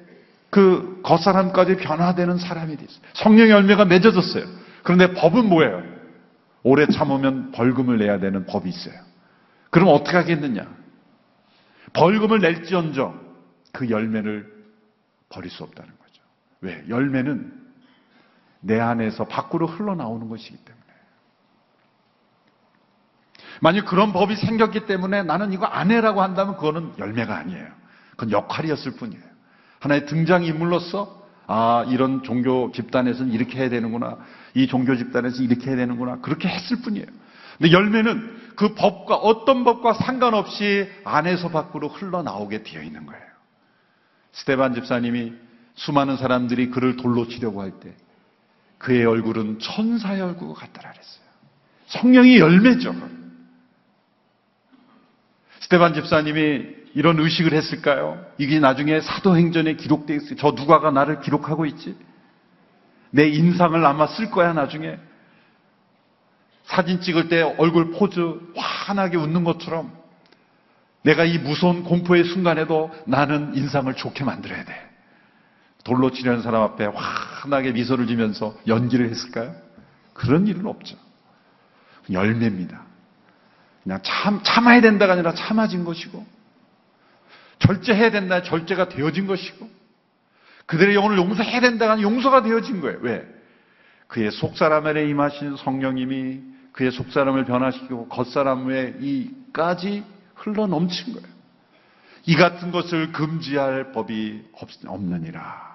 그 0.50 1.00
겉사람까지 1.02 1.76
변화되는 1.76 2.36
사람이 2.36 2.76
됐어요. 2.76 3.00
성령의 3.14 3.50
열매가 3.50 3.86
맺어졌어요. 3.86 4.44
그런데 4.82 5.14
법은 5.14 5.48
뭐예요? 5.48 5.82
오래 6.62 6.86
참으면 6.86 7.52
벌금을 7.52 7.98
내야 7.98 8.18
되는 8.18 8.44
법이 8.44 8.68
있어요. 8.68 8.94
그럼 9.70 9.88
어떻게 9.88 10.16
하겠느냐? 10.16 10.66
벌금을 11.94 12.40
낼지언정 12.40 13.18
그 13.72 13.88
열매를 13.88 14.53
버릴 15.34 15.50
수 15.50 15.62
없다는 15.64 15.90
거죠. 15.90 16.22
왜? 16.60 16.84
열매는 16.88 17.52
내 18.60 18.80
안에서 18.80 19.24
밖으로 19.24 19.66
흘러나오는 19.66 20.28
것이기 20.28 20.56
때문에. 20.56 20.84
만약 23.60 23.84
그런 23.86 24.12
법이 24.12 24.36
생겼기 24.36 24.86
때문에 24.86 25.22
나는 25.22 25.52
이거 25.52 25.66
안 25.66 25.90
해라고 25.90 26.22
한다면 26.22 26.56
그거는 26.56 26.94
열매가 26.98 27.36
아니에요. 27.36 27.66
그건 28.12 28.30
역할이었을 28.30 28.92
뿐이에요. 28.92 29.22
하나의 29.80 30.06
등장인물로서 30.06 31.24
아, 31.46 31.84
이런 31.88 32.22
종교 32.22 32.72
집단에서는 32.72 33.32
이렇게 33.32 33.58
해야 33.58 33.68
되는구나. 33.68 34.16
이 34.54 34.66
종교 34.66 34.96
집단에서 34.96 35.42
이렇게 35.42 35.68
해야 35.68 35.76
되는구나. 35.76 36.20
그렇게 36.20 36.48
했을 36.48 36.80
뿐이에요. 36.80 37.06
근데 37.58 37.70
열매는 37.70 38.52
그 38.56 38.74
법과 38.74 39.16
어떤 39.16 39.62
법과 39.64 39.92
상관없이 39.94 40.90
안에서 41.04 41.50
밖으로 41.50 41.88
흘러나오게 41.88 42.62
되어 42.62 42.82
있는 42.82 43.04
거예요. 43.04 43.33
스테반 44.34 44.74
집사님이 44.74 45.32
수많은 45.74 46.16
사람들이 46.16 46.70
그를 46.70 46.96
돌로 46.96 47.26
치려고 47.28 47.62
할 47.62 47.72
때 47.80 47.94
그의 48.78 49.06
얼굴은 49.06 49.60
천사의 49.60 50.20
얼굴 50.20 50.52
같더라 50.54 50.92
그랬어요. 50.92 51.24
성령이 51.86 52.38
열매죠. 52.38 52.94
스테반 55.60 55.94
집사님이 55.94 56.66
이런 56.94 57.18
의식을 57.18 57.54
했을까요? 57.54 58.24
이게 58.36 58.60
나중에 58.60 59.00
사도행전에 59.00 59.76
기록되어 59.76 60.16
있어요. 60.16 60.36
저 60.36 60.50
누가가 60.50 60.90
나를 60.90 61.20
기록하고 61.20 61.64
있지? 61.66 61.96
내 63.10 63.26
인상을 63.28 63.82
아마 63.86 64.06
쓸 64.06 64.30
거야, 64.30 64.52
나중에. 64.52 64.98
사진 66.64 67.00
찍을 67.00 67.28
때 67.28 67.42
얼굴 67.58 67.92
포즈 67.92 68.20
환하게 68.54 69.16
웃는 69.16 69.44
것처럼 69.44 69.92
내가 71.04 71.24
이 71.24 71.38
무서운 71.38 71.84
공포의 71.84 72.24
순간에도 72.24 72.90
나는 73.06 73.54
인상을 73.54 73.92
좋게 73.94 74.24
만들어야 74.24 74.64
돼. 74.64 74.90
돌로 75.84 76.10
치려는 76.10 76.40
사람 76.40 76.62
앞에 76.62 76.86
환하게 76.86 77.72
미소를 77.72 78.06
지면서 78.06 78.56
연기를 78.66 79.10
했을까요? 79.10 79.54
그런 80.14 80.46
일은 80.46 80.66
없죠. 80.66 80.96
열매입니다. 82.10 82.82
그냥 83.82 84.00
참, 84.02 84.40
참아야 84.42 84.80
된다가 84.80 85.12
아니라 85.12 85.34
참아진 85.34 85.84
것이고, 85.84 86.24
절제해야 87.58 88.10
된다, 88.10 88.42
절제가 88.42 88.88
되어진 88.88 89.26
것이고, 89.26 89.68
그들의 90.64 90.94
영혼을 90.94 91.18
용서해야 91.18 91.60
된다가 91.60 91.92
아니라 91.92 92.10
용서가 92.10 92.42
되어진 92.42 92.80
거예요. 92.80 92.98
왜? 93.02 93.26
그의 94.06 94.30
속사람에 94.30 95.04
임하신 95.04 95.56
성령님이 95.56 96.40
그의 96.72 96.92
속사람을 96.92 97.44
변화시키고 97.44 98.08
겉사람의 98.08 98.96
이까지 99.00 100.13
흘러 100.34 100.66
넘친 100.66 101.14
거예요. 101.14 101.28
이 102.26 102.36
같은 102.36 102.70
것을 102.70 103.12
금지할 103.12 103.92
법이 103.92 104.44
없느니라. 104.86 105.74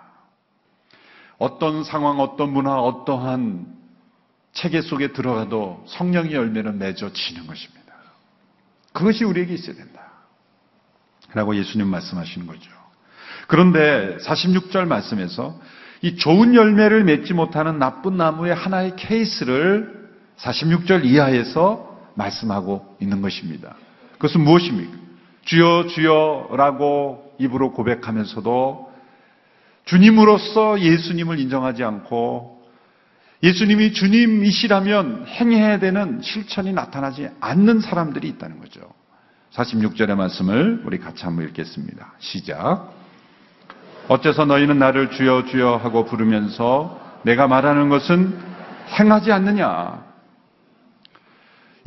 어떤 1.37 1.83
상황, 1.83 2.19
어떤 2.19 2.51
문화, 2.51 2.79
어떠한 2.79 3.79
체계 4.51 4.81
속에 4.81 5.13
들어가도 5.13 5.85
성령의 5.87 6.33
열매는 6.33 6.79
맺어지는 6.79 7.47
것입니다. 7.47 7.93
그것이 8.93 9.23
우리에게 9.23 9.53
있어야 9.53 9.75
된다. 9.75 10.01
라고 11.33 11.55
예수님 11.55 11.87
말씀하시는 11.87 12.47
거죠. 12.47 12.71
그런데 13.47 14.17
46절 14.17 14.87
말씀에서 14.87 15.59
이 16.01 16.15
좋은 16.15 16.55
열매를 16.55 17.03
맺지 17.03 17.33
못하는 17.33 17.77
나쁜 17.77 18.17
나무의 18.17 18.55
하나의 18.55 18.95
케이스를 18.95 20.09
46절 20.37 21.05
이하에서 21.05 21.99
말씀하고 22.15 22.97
있는 22.99 23.21
것입니다. 23.21 23.75
그것은 24.19 24.41
무엇입니까? 24.41 24.97
주여 25.45 25.87
주여라고 25.87 27.33
입으로 27.39 27.71
고백하면서도 27.71 28.91
주님으로서 29.85 30.79
예수님을 30.79 31.39
인정하지 31.39 31.83
않고 31.83 32.59
예수님이 33.41 33.93
주님이시라면 33.93 35.25
행해야 35.27 35.79
되는 35.79 36.21
실천이 36.21 36.73
나타나지 36.73 37.29
않는 37.39 37.79
사람들이 37.79 38.27
있다는 38.27 38.59
거죠. 38.59 38.81
46절의 39.53 40.15
말씀을 40.15 40.83
우리 40.85 40.99
같이 40.99 41.23
한번 41.23 41.45
읽겠습니다. 41.45 42.13
시작. 42.19 42.91
어째서 44.09 44.45
너희는 44.45 44.77
나를 44.77 45.11
주여 45.11 45.45
주여 45.45 45.77
하고 45.77 46.05
부르면서 46.05 46.99
내가 47.23 47.47
말하는 47.47 47.89
것은 47.89 48.37
행하지 48.99 49.31
않느냐? 49.31 50.08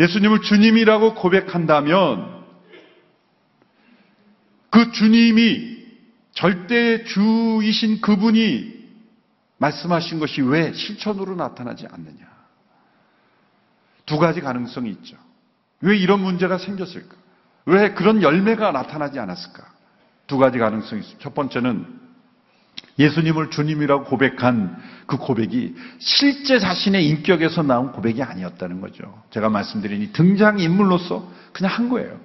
예수님을 0.03 0.43
주님이라고 0.43 1.15
고백한다면 1.15 2.43
그 4.71 4.91
주님이 4.91 5.87
절대 6.33 7.05
주이신 7.05 8.01
그분이 8.01 8.83
말씀하신 9.59 10.19
것이 10.19 10.43
왜 10.43 10.73
실천으로 10.73 11.37
나타나지 11.37 11.87
않느냐? 11.89 12.27
두 14.05 14.19
가지 14.19 14.41
가능성이 14.41 14.91
있죠. 14.91 15.17
왜 15.81 15.97
이런 15.97 16.21
문제가 16.21 16.59
생겼을까? 16.59 17.17
왜 17.67 17.95
그런 17.95 18.23
열매가 18.23 18.73
나타나지 18.73 19.21
않았을까? 19.21 19.71
두 20.27 20.39
가지 20.39 20.59
가능성이 20.59 21.03
있습니다. 21.03 21.23
첫 21.23 21.35
번째는 21.35 22.02
예수님을 22.99 23.51
주님이라고 23.51 24.05
고백한 24.05 24.77
그 25.07 25.17
고백이 25.17 25.75
실제 25.99 26.59
자신의 26.59 27.07
인격에서 27.09 27.63
나온 27.63 27.93
고백이 27.93 28.23
아니었다는 28.23 28.81
거죠. 28.81 29.23
제가 29.31 29.49
말씀드린 29.49 30.03
이 30.03 30.13
등장인물로서 30.13 31.31
그냥 31.53 31.73
한 31.73 31.89
거예요. 31.89 32.21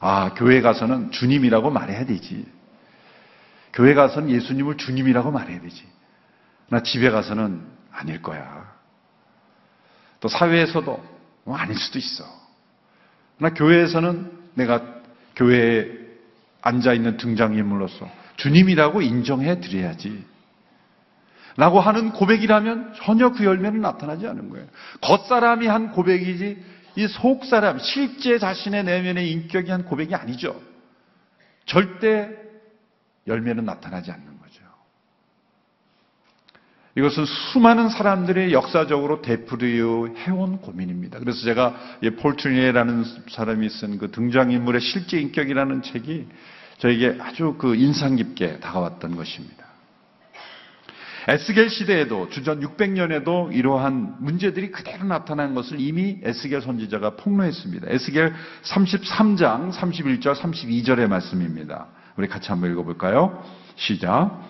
아, 0.00 0.34
교회 0.34 0.60
가서는 0.60 1.10
주님이라고 1.10 1.70
말해야 1.70 2.06
되지. 2.06 2.46
교회 3.72 3.94
가서는 3.94 4.30
예수님을 4.30 4.76
주님이라고 4.76 5.30
말해야 5.30 5.60
되지. 5.60 5.84
나 6.68 6.82
집에 6.82 7.10
가서는 7.10 7.62
아닐 7.92 8.22
거야. 8.22 8.72
또 10.20 10.28
사회에서도 10.28 11.18
뭐 11.44 11.56
아닐 11.56 11.76
수도 11.76 11.98
있어. 11.98 12.24
나 13.38 13.54
교회에서는 13.54 14.32
내가 14.54 14.82
교회에 15.36 15.86
앉아 16.60 16.92
있는 16.92 17.16
등장인물로서 17.16 18.10
주님이라고 18.38 19.02
인정해 19.02 19.60
드려야지. 19.60 20.24
라고 21.56 21.80
하는 21.80 22.12
고백이라면 22.12 22.94
전혀 23.02 23.32
그 23.32 23.44
열매는 23.44 23.80
나타나지 23.80 24.26
않은 24.28 24.48
거예요. 24.48 24.66
겉사람이 25.02 25.66
한 25.66 25.90
고백이지 25.90 26.56
이 26.96 27.06
속사람, 27.08 27.80
실제 27.80 28.38
자신의 28.38 28.84
내면의 28.84 29.30
인격이 29.32 29.70
한 29.70 29.84
고백이 29.84 30.14
아니죠. 30.14 30.60
절대 31.66 32.30
열매는 33.26 33.64
나타나지 33.64 34.10
않는 34.12 34.26
거죠. 34.38 34.62
이것은 36.94 37.24
수많은 37.24 37.88
사람들의 37.88 38.52
역사적으로 38.52 39.20
되풀이해 39.20 40.30
온 40.30 40.58
고민입니다. 40.58 41.18
그래서 41.18 41.44
제가 41.44 41.74
폴트리에라는 42.20 43.04
사람이 43.30 43.68
쓴 43.68 43.98
그 43.98 44.10
등장인물의 44.12 44.80
실제 44.80 45.20
인격이라는 45.20 45.82
책이 45.82 46.26
저에게 46.78 47.18
아주 47.20 47.56
그 47.58 47.74
인상 47.74 48.16
깊게 48.16 48.60
다가왔던 48.60 49.16
것입니다. 49.16 49.58
에스겔 51.28 51.68
시대에도 51.68 52.30
주전 52.30 52.60
600년에도 52.60 53.54
이러한 53.54 54.16
문제들이 54.20 54.70
그대로 54.70 55.04
나타난 55.04 55.54
것을 55.54 55.78
이미 55.78 56.18
에스겔 56.22 56.62
선지자가 56.62 57.16
폭로했습니다. 57.16 57.86
에스겔 57.90 58.32
33장 58.62 59.70
31절 59.70 60.34
32절의 60.34 61.06
말씀입니다. 61.06 61.88
우리 62.16 62.28
같이 62.28 62.48
한번 62.48 62.72
읽어볼까요? 62.72 63.44
시작. 63.76 64.40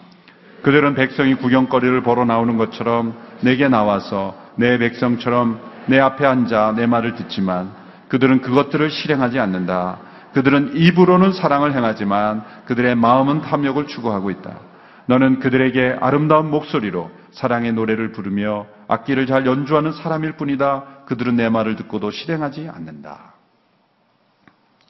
그들은 0.63 0.95
백성이 0.95 1.35
구경거리를 1.35 2.01
보러 2.03 2.25
나오는 2.25 2.57
것처럼 2.57 3.17
내게 3.41 3.69
나와서 3.69 4.37
내 4.57 4.79
백성처럼 4.79 5.61
내 5.87 5.99
앞에 5.99 6.27
앉아 6.27 6.75
내 6.77 6.87
말을 6.87 7.17
듣지만 7.17 7.73
그들은 8.09 8.41
그것들을 8.41 8.89
실행하지 8.91 9.41
않는다. 9.41 9.99
그들은 10.35 10.77
입으로는 10.77 11.33
사랑을 11.33 11.75
행하지만 11.75 12.45
그들의 12.67 12.95
마음은 12.95 13.43
탐욕을 13.43 13.87
추구하고 13.87 14.31
있다. 14.31 14.61
너는 15.07 15.41
그들에게 15.41 15.97
아름다운 16.01 16.51
목소리로 16.51 17.11
사랑의 17.33 17.73
노래를 17.73 18.13
부르며 18.13 18.67
악기를 18.89 19.27
잘 19.27 19.47
연주하는 19.47 19.93
사람일 19.93 20.33
뿐이다. 20.33 21.05
그들은 21.07 21.37
내 21.37 21.49
말을 21.49 21.77
듣고도 21.77 22.11
실행하지 22.11 22.69
않는다. 22.69 23.35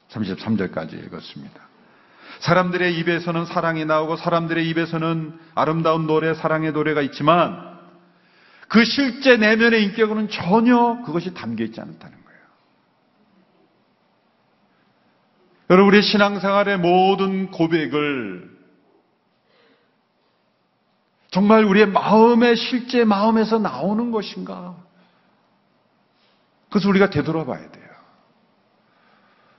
33절까지 0.09 0.93
읽었습니다. 1.05 1.69
사람들의 2.39 2.97
입에서는 2.99 3.45
사랑이 3.45 3.85
나오고 3.85 4.17
사람들의 4.17 4.67
입에서는 4.69 5.33
아름다운 5.55 6.07
노래, 6.07 6.33
사랑의 6.33 6.71
노래가 6.71 7.01
있지만 7.01 7.69
그 8.67 8.83
실제 8.85 9.35
내면의 9.37 9.83
인격은 9.85 10.29
전혀 10.29 11.01
그것이 11.05 11.33
담겨 11.33 11.63
있지 11.63 11.81
않다는 11.81 12.17
거예요. 12.23 12.28
여러분, 15.69 15.93
우리 15.93 16.01
신앙생활의 16.01 16.79
모든 16.79 17.51
고백을 17.51 18.49
정말 21.29 21.63
우리의 21.63 21.87
마음의 21.87 22.55
실제 22.55 23.03
마음에서 23.03 23.59
나오는 23.59 24.09
것인가? 24.09 24.75
그래서 26.71 26.89
우리가 26.89 27.11
되돌아봐야 27.11 27.69
돼요. 27.71 27.89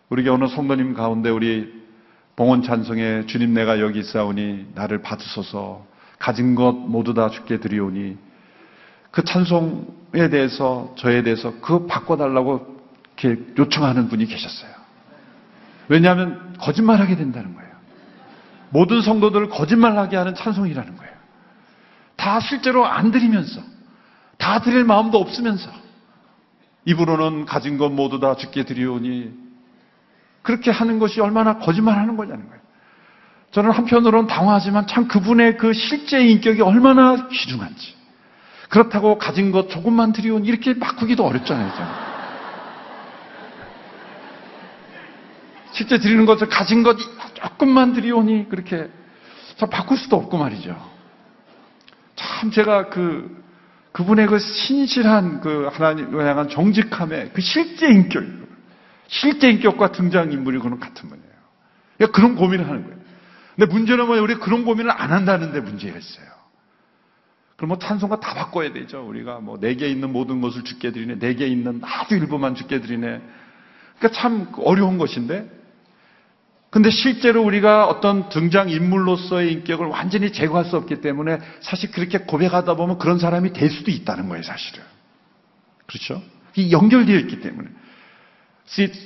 우리 0.08 0.28
어느 0.28 0.48
성도님 0.48 0.94
가운데 0.94 1.30
우리 1.30 1.80
봉헌 2.34 2.62
찬송에 2.62 3.26
주님 3.26 3.54
내가 3.54 3.78
여기 3.80 4.00
있사오니 4.00 4.72
나를 4.74 5.02
받으소서 5.02 5.86
가진 6.18 6.56
것 6.56 6.72
모두 6.72 7.14
다 7.14 7.30
죽게 7.30 7.60
드리오니 7.60 8.18
그 9.12 9.24
찬송에 9.24 10.28
대해서 10.30 10.92
저에 10.98 11.22
대해서 11.22 11.52
그거 11.60 11.86
바꿔달라고 11.86 12.82
이렇게 13.18 13.40
요청하는 13.56 14.08
분이 14.08 14.26
계셨어요. 14.26 14.69
왜냐하면 15.90 16.54
거짓말하게 16.60 17.16
된다는 17.16 17.52
거예요. 17.54 17.68
모든 18.70 19.02
성도들을 19.02 19.48
거짓말하게 19.48 20.16
하는 20.16 20.36
찬송이라는 20.36 20.96
거예요. 20.96 21.12
다 22.14 22.38
실제로 22.38 22.86
안 22.86 23.10
드리면서 23.10 23.60
다 24.38 24.60
드릴 24.60 24.84
마음도 24.84 25.18
없으면서 25.18 25.68
입으로는 26.84 27.44
가진 27.44 27.76
것 27.76 27.90
모두 27.90 28.20
다 28.20 28.36
죽게 28.36 28.64
드리오니 28.64 29.32
그렇게 30.42 30.70
하는 30.70 31.00
것이 31.00 31.20
얼마나 31.20 31.58
거짓말하는 31.58 32.16
거냐는 32.16 32.46
거예요. 32.46 32.60
저는 33.50 33.72
한편으로는 33.72 34.28
당황하지만 34.28 34.86
참 34.86 35.08
그분의 35.08 35.56
그 35.56 35.72
실제 35.72 36.24
인격이 36.24 36.62
얼마나 36.62 37.26
귀중한지 37.26 37.96
그렇다고 38.68 39.18
가진 39.18 39.50
것 39.50 39.68
조금만 39.68 40.12
드리오니 40.12 40.46
이렇게 40.46 40.78
바꾸기도 40.78 41.26
어렵잖아요. 41.26 41.72
저는. 41.74 42.09
실제 45.80 45.96
드리는 45.96 46.26
것을 46.26 46.50
가진 46.50 46.82
것 46.82 46.98
조금만 47.32 47.94
드리오니 47.94 48.50
그렇게 48.50 48.90
참 49.56 49.70
바꿀 49.70 49.96
수도 49.96 50.16
없고 50.16 50.36
말이죠. 50.36 50.76
참 52.16 52.50
제가 52.50 52.90
그, 52.90 53.42
그분의 53.92 54.26
그 54.26 54.38
신실한 54.38 55.40
그 55.40 55.70
하나님을 55.72 56.26
향한 56.26 56.50
정직함의 56.50 57.30
그 57.32 57.40
실제 57.40 57.88
인격, 57.88 58.22
실제 59.08 59.48
인격과 59.48 59.92
등장 59.92 60.32
인물이 60.32 60.58
그는 60.58 60.78
같은 60.78 61.08
분이에요. 61.08 61.30
그러니까 61.96 62.14
그런 62.14 62.36
고민을 62.36 62.68
하는 62.68 62.82
거예요. 62.84 62.98
근데 63.56 63.72
문제는 63.72 64.06
뭐예요? 64.06 64.22
우리 64.22 64.34
그런 64.34 64.66
고민을 64.66 64.90
안 64.90 65.12
한다는데 65.12 65.60
문제가 65.60 65.96
있어요. 65.96 66.26
그럼 67.56 67.68
뭐 67.68 67.78
찬송가 67.78 68.20
다 68.20 68.34
바꿔야 68.34 68.74
되죠. 68.74 69.02
우리가 69.08 69.40
뭐 69.40 69.58
내게 69.58 69.88
있는 69.88 70.12
모든 70.12 70.42
것을 70.42 70.62
죽게 70.62 70.92
드리네. 70.92 71.18
내게 71.20 71.46
있는 71.46 71.80
아주 71.82 72.16
일부만 72.16 72.54
죽게 72.54 72.82
드리네. 72.82 73.22
그러니까 73.98 74.20
참 74.20 74.52
어려운 74.58 74.98
것인데 74.98 75.59
근데 76.70 76.90
실제로 76.90 77.42
우리가 77.42 77.86
어떤 77.86 78.28
등장 78.28 78.70
인물로서의 78.70 79.52
인격을 79.52 79.86
완전히 79.86 80.32
제거할 80.32 80.64
수 80.64 80.76
없기 80.76 81.00
때문에 81.00 81.38
사실 81.60 81.90
그렇게 81.90 82.18
고백하다 82.18 82.74
보면 82.74 82.98
그런 82.98 83.18
사람이 83.18 83.52
될 83.52 83.70
수도 83.70 83.90
있다는 83.90 84.28
거예요, 84.28 84.44
사실은. 84.44 84.84
그렇죠? 85.86 86.22
이 86.54 86.70
연결되어 86.72 87.16
있기 87.18 87.40
때문에. 87.40 87.68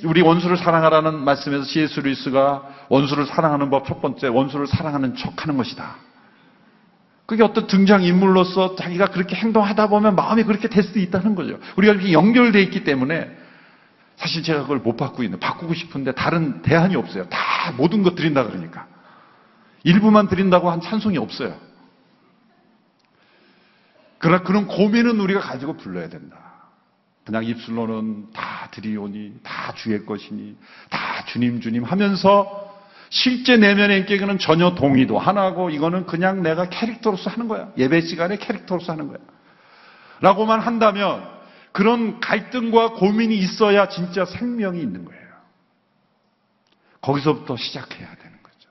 우리 0.03 0.21
원수를 0.21 0.57
사랑하라는 0.57 1.23
말씀에서 1.23 1.63
C.S. 1.63 2.01
루이스가 2.01 2.69
원수를 2.89 3.25
사랑하는 3.25 3.71
법 3.71 3.87
첫 3.87 3.99
번째, 3.99 4.27
원수를 4.27 4.67
사랑하는 4.67 5.15
척 5.15 5.41
하는 5.41 5.57
것이다. 5.57 5.95
그게 7.25 7.41
어떤 7.41 7.65
등장 7.65 8.03
인물로서 8.03 8.75
자기가 8.75 9.07
그렇게 9.07 9.35
행동하다 9.35 9.87
보면 9.87 10.15
마음이 10.15 10.43
그렇게 10.43 10.67
될 10.67 10.83
수도 10.83 10.99
있다는 10.99 11.33
거죠. 11.33 11.57
우리가 11.77 11.93
이렇게 11.93 12.13
연결되어 12.13 12.61
있기 12.61 12.83
때문에 12.83 13.35
사실 14.17 14.43
제가 14.43 14.61
그걸 14.61 14.77
못 14.77 14.95
바꾸고 14.95 15.23
있는, 15.23 15.39
바꾸고 15.39 15.73
싶은데 15.73 16.11
다른 16.11 16.61
대안이 16.61 16.95
없어요. 16.95 17.27
다 17.27 17.39
모든 17.71 18.03
것 18.03 18.15
드린다 18.15 18.45
그러니까. 18.45 18.87
일부만 19.83 20.27
드린다고 20.27 20.71
한 20.71 20.81
찬송이 20.81 21.17
없어요. 21.17 21.55
그러나 24.17 24.43
그런 24.43 24.67
고민은 24.67 25.19
우리가 25.19 25.39
가지고 25.39 25.77
불러야 25.77 26.09
된다. 26.09 26.37
그냥 27.25 27.43
입술로는 27.43 28.31
다 28.33 28.69
드리오니, 28.71 29.39
다 29.43 29.73
주의 29.75 30.05
것이니, 30.05 30.55
다 30.89 31.25
주님 31.25 31.59
주님 31.59 31.83
하면서 31.83 32.65
실제 33.09 33.57
내면의 33.57 33.99
인격은 34.01 34.39
전혀 34.39 34.75
동의도 34.75 35.19
안 35.19 35.37
하고 35.37 35.69
이거는 35.69 36.05
그냥 36.05 36.43
내가 36.43 36.69
캐릭터로서 36.69 37.29
하는 37.29 37.47
거야. 37.47 37.71
예배 37.77 38.01
시간에 38.01 38.37
캐릭터로서 38.37 38.91
하는 38.91 39.07
거야. 39.07 39.17
라고만 40.21 40.59
한다면 40.59 41.27
그런 41.71 42.19
갈등과 42.19 42.93
고민이 42.93 43.35
있어야 43.37 43.89
진짜 43.89 44.25
생명이 44.25 44.79
있는 44.79 45.05
거예요. 45.05 45.24
거기서부터 47.05 47.55
시작해야 47.55 48.15
되는 48.15 48.37
거죠. 48.41 48.69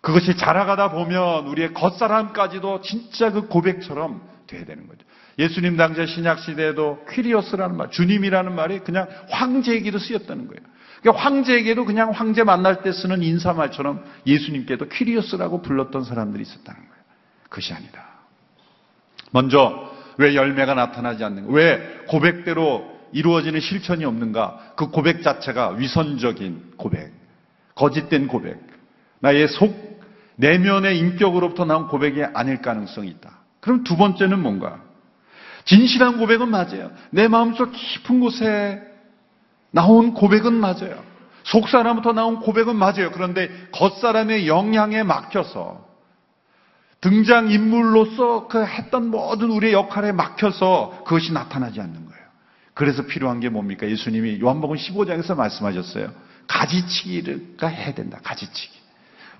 그것이 0.00 0.36
자라가다 0.36 0.90
보면 0.90 1.46
우리의 1.46 1.72
겉사람까지도 1.72 2.80
진짜 2.80 3.30
그 3.30 3.46
고백처럼 3.46 4.20
돼야 4.48 4.64
되는 4.64 4.88
거죠. 4.88 5.06
예수님 5.38 5.76
당시 5.76 6.06
신약 6.06 6.40
시대에도 6.40 7.04
퀴리어스라는 7.10 7.76
말, 7.76 7.90
주님이라는 7.90 8.54
말이 8.54 8.80
그냥 8.80 9.06
황제에게도 9.30 9.98
쓰였다는 9.98 10.48
거예요. 10.48 10.62
그러니까 11.00 11.22
황제에게도 11.22 11.84
그냥 11.84 12.10
황제 12.10 12.42
만날 12.42 12.82
때 12.82 12.90
쓰는 12.90 13.22
인사말처럼 13.22 14.04
예수님께도 14.26 14.88
퀴리어스라고 14.88 15.62
불렀던 15.62 16.04
사람들이 16.04 16.42
있었다는 16.42 16.80
거예요. 16.80 17.04
그것이 17.44 17.72
아니다. 17.74 18.04
먼저 19.30 19.92
왜 20.16 20.34
열매가 20.34 20.74
나타나지 20.74 21.22
않는가? 21.22 21.52
왜 21.52 22.04
고백대로 22.08 22.95
이루어지는 23.12 23.60
실천이 23.60 24.04
없는가? 24.04 24.72
그 24.76 24.88
고백 24.90 25.22
자체가 25.22 25.70
위선적인 25.70 26.74
고백, 26.76 27.12
거짓된 27.74 28.28
고백, 28.28 28.60
나의 29.20 29.48
속, 29.48 30.00
내면의 30.36 30.98
인격으로부터 30.98 31.64
나온 31.64 31.88
고백이 31.88 32.22
아닐 32.34 32.60
가능성이 32.60 33.08
있다. 33.08 33.30
그럼 33.60 33.84
두 33.84 33.96
번째는 33.96 34.40
뭔가? 34.40 34.80
진실한 35.64 36.18
고백은 36.18 36.48
맞아요. 36.48 36.90
내 37.10 37.26
마음속 37.26 37.72
깊은 37.72 38.20
곳에 38.20 38.80
나온 39.70 40.14
고백은 40.14 40.54
맞아요. 40.54 41.02
속 41.42 41.68
사람부터 41.68 42.12
나온 42.12 42.40
고백은 42.40 42.76
맞아요. 42.76 43.10
그런데 43.12 43.50
겉 43.72 43.98
사람의 43.98 44.46
영향에 44.46 45.02
막혀서 45.02 45.86
등장 47.00 47.50
인물로서 47.50 48.48
그 48.48 48.64
했던 48.64 49.10
모든 49.10 49.50
우리의 49.50 49.72
역할에 49.72 50.12
막혀서 50.12 51.02
그것이 51.04 51.32
나타나지 51.32 51.80
않는. 51.80 52.05
그래서 52.76 53.06
필요한 53.06 53.40
게 53.40 53.48
뭡니까? 53.48 53.88
예수님이 53.88 54.38
요한복음 54.38 54.76
15장에서 54.76 55.34
말씀하셨어요. 55.34 56.12
가지치기가 56.46 57.68
해야 57.68 57.94
된다. 57.94 58.18
가지치기. 58.22 58.76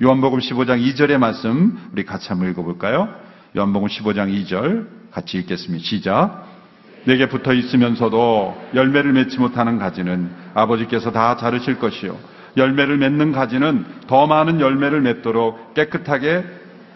요한복음 0.02 0.38
15장 0.38 0.82
2절의 0.82 1.18
말씀 1.18 1.90
우리 1.92 2.06
같이 2.06 2.30
한번 2.30 2.50
읽어볼까요? 2.50 3.14
요한복음 3.54 3.88
15장 3.88 4.32
2절 4.32 5.10
같이 5.10 5.36
읽겠습니다. 5.36 5.84
시작. 5.84 6.46
내게 7.04 7.28
붙어 7.28 7.52
있으면서도 7.52 8.70
열매를 8.74 9.12
맺지 9.12 9.38
못하는 9.38 9.78
가지는 9.78 10.30
아버지께서 10.54 11.12
다 11.12 11.36
자르실 11.36 11.78
것이요. 11.78 12.18
열매를 12.56 12.96
맺는 12.96 13.32
가지는 13.32 13.84
더 14.06 14.26
많은 14.26 14.62
열매를 14.62 15.02
맺도록 15.02 15.74
깨끗하게 15.74 16.42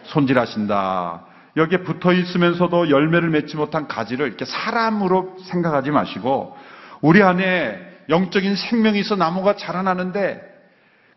손질하신다. 0.04 1.20
여기에 1.56 1.78
붙어 1.78 2.12
있으면서도 2.12 2.90
열매를 2.90 3.30
맺지 3.30 3.56
못한 3.56 3.88
가지를 3.88 4.26
이렇게 4.28 4.44
사람으로 4.44 5.36
생각하지 5.44 5.90
마시고 5.90 6.56
우리 7.00 7.22
안에 7.22 7.78
영적인 8.08 8.56
생명이 8.56 9.00
있어 9.00 9.16
나무가 9.16 9.56
자라나는데 9.56 10.48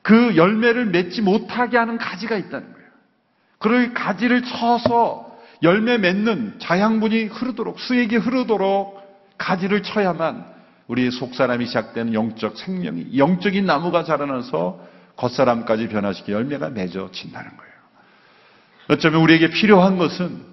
그 0.01 0.35
열매를 0.35 0.85
맺지 0.87 1.21
못하게 1.21 1.77
하는 1.77 1.97
가지가 1.97 2.37
있다는 2.37 2.73
거예요. 2.73 2.87
그를 3.57 3.93
가지를 3.93 4.43
쳐서 4.43 5.37
열매 5.61 5.97
맺는 5.97 6.55
자양분이 6.59 7.25
흐르도록 7.25 7.79
수액이 7.79 8.17
흐르도록 8.17 9.01
가지를 9.37 9.81
쳐야만 9.81 10.45
우리의 10.87 11.11
속사람이 11.11 11.65
시작되는 11.67 12.13
영적 12.13 12.57
생명이 12.57 13.17
영적인 13.17 13.65
나무가 13.65 14.03
자라나서 14.03 14.79
겉사람까지 15.15 15.87
변화시켜 15.87 16.33
열매가 16.33 16.69
맺어진다는 16.71 17.57
거예요. 17.57 17.72
어쩌면 18.89 19.21
우리에게 19.21 19.49
필요한 19.49 19.97
것은 19.97 20.45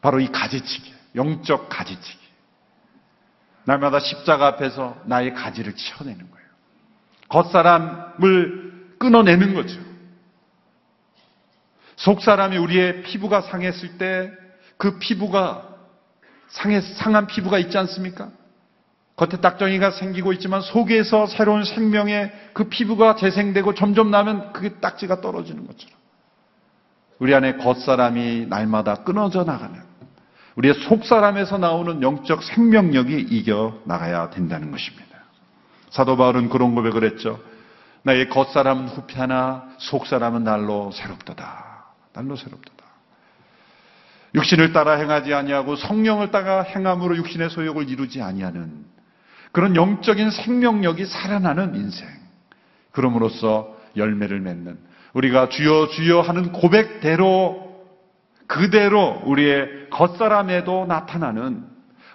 바로 0.00 0.20
이 0.20 0.28
가지치기, 0.32 0.94
영적 1.14 1.68
가지치기. 1.68 2.18
날마다 3.64 4.00
십자가 4.00 4.46
앞에서 4.48 4.96
나의 5.04 5.34
가지를 5.34 5.74
치워내는 5.74 6.30
거예요. 6.30 6.46
겉사람을 7.28 8.96
끊어내는 8.98 9.54
거죠. 9.54 9.80
속사람이 11.96 12.56
우리의 12.56 13.02
피부가 13.02 13.42
상했을 13.42 13.98
때 13.98 14.40
그 14.80 14.98
피부가 14.98 15.76
상해, 16.48 16.80
상한 16.80 17.26
피부가 17.26 17.58
있지 17.58 17.76
않습니까? 17.76 18.30
겉에 19.14 19.42
딱정이가 19.42 19.90
생기고 19.90 20.32
있지만 20.32 20.62
속에서 20.62 21.26
새로운 21.26 21.64
생명의 21.64 22.32
그 22.54 22.70
피부가 22.70 23.14
재생되고 23.14 23.74
점점 23.74 24.10
나면 24.10 24.54
그게 24.54 24.70
딱지가 24.80 25.20
떨어지는 25.20 25.66
것처럼 25.66 25.99
우리 27.20 27.34
안에 27.34 27.56
겉사람이 27.58 28.46
날마다 28.48 28.96
끊어져 29.04 29.44
나가는 29.44 29.78
우리의 30.56 30.74
속사람에서 30.74 31.58
나오는 31.58 32.02
영적 32.02 32.42
생명력이 32.42 33.20
이겨 33.30 33.78
나가야 33.84 34.30
된다는 34.30 34.70
것입니다. 34.70 35.06
사도 35.90 36.16
바울은 36.16 36.48
그런 36.48 36.74
고백을 36.74 37.04
했죠. 37.04 37.38
나의 38.02 38.30
겉사람은 38.30 38.88
후패하나 38.88 39.68
속사람은 39.78 40.44
날로 40.44 40.90
새롭도다. 40.92 41.84
날로 42.14 42.36
새롭도다. 42.36 42.84
육신을 44.34 44.72
따라 44.72 44.92
행하지 44.92 45.34
아니하고 45.34 45.76
성령을 45.76 46.30
따라 46.30 46.62
행함으로 46.62 47.16
육신의 47.16 47.50
소욕을 47.50 47.90
이루지 47.90 48.22
아니하는 48.22 48.84
그런 49.52 49.76
영적인 49.76 50.30
생명력이 50.30 51.04
살아나는 51.04 51.74
인생. 51.74 52.08
그럼으로써 52.92 53.76
열매를 53.96 54.40
맺는 54.40 54.89
우리가 55.12 55.48
주여 55.48 55.88
주여 55.88 56.20
하는 56.20 56.52
고백대로 56.52 57.70
그대로 58.46 59.22
우리의 59.26 59.90
겉사람에도 59.90 60.86
나타나는 60.86 61.64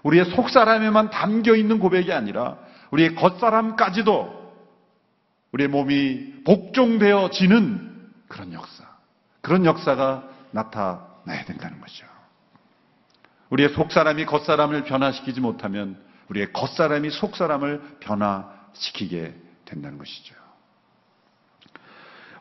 우리의 0.03 0.25
속사람에만 0.25 1.10
담겨 1.10 1.55
있는 1.55 1.79
고백이 1.79 2.12
아니라 2.13 2.58
우리의 2.91 3.15
겉사람까지도 3.15 4.45
우리의 5.51 5.69
몸이 5.69 6.43
복종되어지는 6.43 8.12
그런 8.27 8.53
역사. 8.53 8.84
그런 9.41 9.65
역사가 9.65 10.27
나타나야 10.51 11.45
된다는 11.45 11.79
거죠. 11.79 12.05
우리의 13.49 13.69
속사람이 13.69 14.25
겉사람을 14.25 14.84
변화시키지 14.84 15.39
못하면 15.39 15.97
우리의 16.29 16.51
겉사람이 16.51 17.10
속사람을 17.12 17.97
변화시키게 17.99 19.34
된다는 19.65 19.97
것이죠. 19.97 20.36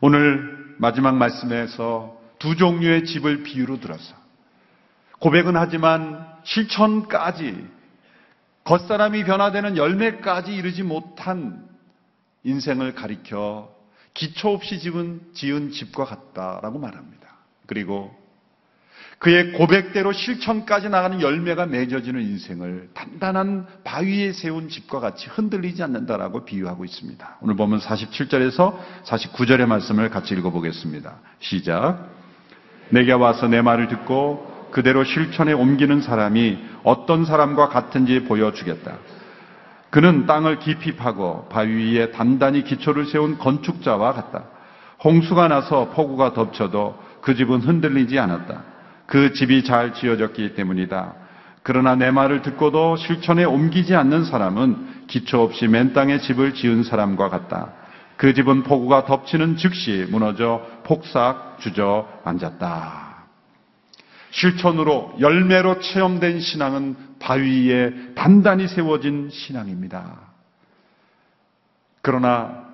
오늘 0.01 0.75
마지막 0.79 1.17
말씀에서 1.17 2.19
두 2.39 2.57
종류의 2.57 3.05
집을 3.05 3.43
비유로 3.43 3.81
들어서 3.81 4.15
고백은 5.21 5.57
하지만 5.57 6.27
실천까지 6.45 7.67
겉사람이 8.65 9.25
변화되는 9.25 9.77
열매까지 9.77 10.55
이르지 10.55 10.83
못한 10.83 11.69
인생을 12.43 12.95
가리켜 12.95 13.73
기초 14.13 14.51
없이 14.51 14.79
집은 14.79 15.21
지은 15.35 15.71
집과 15.71 16.05
같다라고 16.05 16.79
말합니다. 16.79 17.29
그리고 17.67 18.15
그의 19.19 19.53
고백대로 19.53 20.13
실천까지 20.13 20.89
나가는 20.91 21.21
열매가 21.21 21.67
맺어지는 21.67 22.21
인생을 22.21 22.91
단단한 22.95 23.67
바위에 23.83 24.33
세운 24.33 24.69
집과 24.69 25.01
같이 25.01 25.29
흔들리지 25.29 25.83
않는다라고 25.83 26.45
비유하고 26.45 26.85
있습니다. 26.85 27.39
오늘 27.41 27.57
보면 27.57 27.81
47절에서 27.81 28.77
49절의 29.05 29.67
말씀을 29.67 30.11
같이 30.11 30.35
읽어보겠습니다. 30.35 31.15
시작. 31.41 32.11
내게 32.91 33.13
와서 33.13 33.49
내 33.49 33.63
말을 33.63 33.89
듣고 33.89 34.69
그대로 34.73 35.05
실천에 35.05 35.53
옮기는 35.53 36.03
사람이 36.03 36.59
어떤 36.83 37.25
사람과 37.25 37.69
같은지 37.69 38.25
보여주겠다. 38.25 38.99
그는 39.91 40.27
땅을 40.27 40.59
깊이 40.59 40.97
파고 40.97 41.49
바위 41.49 41.95
위에 41.95 42.11
단단히 42.11 42.65
기초를 42.65 43.07
세운 43.07 43.39
건축자와 43.39 44.13
같다. 44.13 44.45
홍수가 45.05 45.49
나서 45.49 45.91
폭우가 45.91 46.35
덮쳐도 46.35 46.99
그 47.23 47.35
집은 47.37 47.61
흔들리지 47.61 48.19
않았다. 48.19 48.74
그 49.07 49.33
집이 49.33 49.65
잘 49.65 49.95
지어졌기 49.95 50.55
때문이다. 50.55 51.15
그러나 51.63 51.95
내 51.95 52.11
말을 52.11 52.43
듣고도 52.43 52.97
실천에 52.97 53.45
옮기지 53.45 53.95
않는 53.95 54.25
사람은 54.25 55.07
기초 55.07 55.43
없이 55.43 55.67
맨 55.67 55.93
땅에 55.93 56.19
집을 56.19 56.55
지은 56.55 56.83
사람과 56.83 57.29
같다. 57.31 57.73
그 58.17 58.33
집은 58.35 58.63
폭우가 58.63 59.05
덮치는 59.07 59.57
즉시 59.57 60.07
무너져 60.11 60.67
폭삭 60.85 61.59
주저 61.61 62.09
앉았다. 62.25 63.15
실천으로 64.31 65.17
열매로 65.21 65.81
체험된 65.81 66.41
신앙은 66.41 66.97
바위 67.19 67.69
위에 67.71 67.93
단단히 68.15 68.69
세워진 68.69 69.31
신앙입니다. 69.31 70.19
그러나 72.03 72.65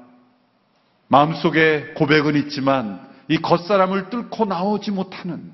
마음속에 1.09 1.93
고백은 1.95 2.35
있지만 2.37 3.01
이 3.29 3.39
겉사람을 3.39 4.11
뚫고 4.11 4.47
나오지 4.47 4.91
못하는 4.91 5.53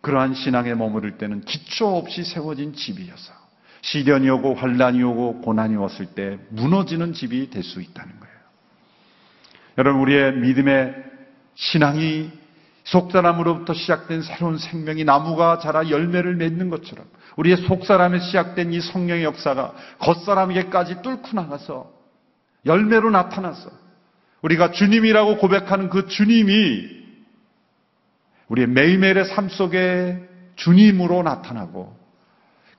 그러한 0.00 0.34
신앙에 0.34 0.74
머무를 0.74 1.18
때는 1.18 1.42
기초 1.42 1.96
없이 1.96 2.24
세워진 2.24 2.74
집이어서 2.74 3.32
시련이 3.82 4.28
오고 4.30 4.54
환란이 4.54 5.02
오고 5.02 5.40
고난이 5.42 5.76
왔을 5.76 6.06
때 6.06 6.38
무너지는 6.50 7.12
집이 7.12 7.50
될 7.50 7.62
수 7.62 7.80
있다는 7.80 8.18
거예요. 8.20 8.34
여러분 9.78 10.00
우리의 10.02 10.32
믿음의 10.34 10.94
신앙이 11.54 12.30
속사람으로부터 12.84 13.74
시작된 13.74 14.22
새로운 14.22 14.58
생명이 14.58 15.04
나무가 15.04 15.58
자라 15.58 15.90
열매를 15.90 16.36
맺는 16.36 16.70
것처럼 16.70 17.06
우리의 17.36 17.58
속사람에 17.58 18.20
시작된 18.20 18.72
이 18.72 18.80
성령의 18.80 19.24
역사가 19.24 19.74
겉사람에게까지 19.98 21.02
뚫고 21.02 21.28
나가서 21.34 21.92
열매로 22.66 23.10
나타나서 23.10 23.70
우리가 24.42 24.72
주님이라고 24.72 25.36
고백하는 25.38 25.90
그 25.90 26.06
주님이 26.06 26.97
우리의 28.48 28.68
매일매일의 28.68 29.26
삶 29.26 29.48
속에 29.48 30.28
주님으로 30.56 31.22
나타나고 31.22 31.96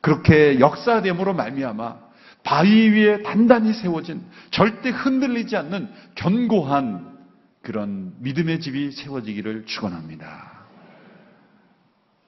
그렇게 0.02 0.60
역사됨으로 0.60 1.34
말미암아 1.34 2.10
바위 2.44 2.90
위에 2.90 3.24
단단히 3.24 3.74
세워진 3.74 4.26
절대 4.52 4.90
흔들리지 4.90 5.56
않는 5.58 5.92
견고한 6.16 7.18
그런 7.62 8.14
믿음의 8.20 8.62
집이 8.62 8.92
세워지기를 8.92 9.66
축원합니다. 9.66 10.60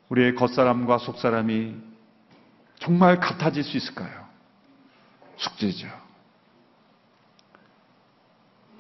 우리의 0.10 0.36
겉사람과 0.36 0.98
속사람이 0.98 1.76
정말 2.80 3.20
같아질 3.20 3.64
수 3.64 3.78
있을까요? 3.78 4.28
숙제죠. 5.38 6.01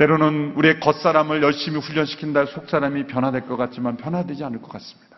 때로는 0.02 0.54
우리의 0.56 0.80
겉사람을 0.80 1.44
열심히 1.44 1.80
훈련시킨다 1.80 2.48
속사람이 2.48 3.06
변화될 3.06 3.46
것 3.46 3.56
같지만 3.56 3.98
변화되지 3.98 4.44
않을 4.46 4.60
것 4.60 4.72
같습니다. 4.72 5.18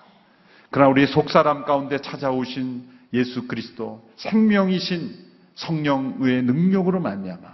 그러나 0.71 0.89
우리의 0.91 1.07
속사람 1.07 1.63
가운데 1.63 1.99
찾아오신 1.99 2.83
예수 3.13 3.47
그리스도 3.47 4.05
생명이신 4.17 5.15
성령의 5.55 6.43
능력으로 6.43 6.99
말미암아 6.99 7.47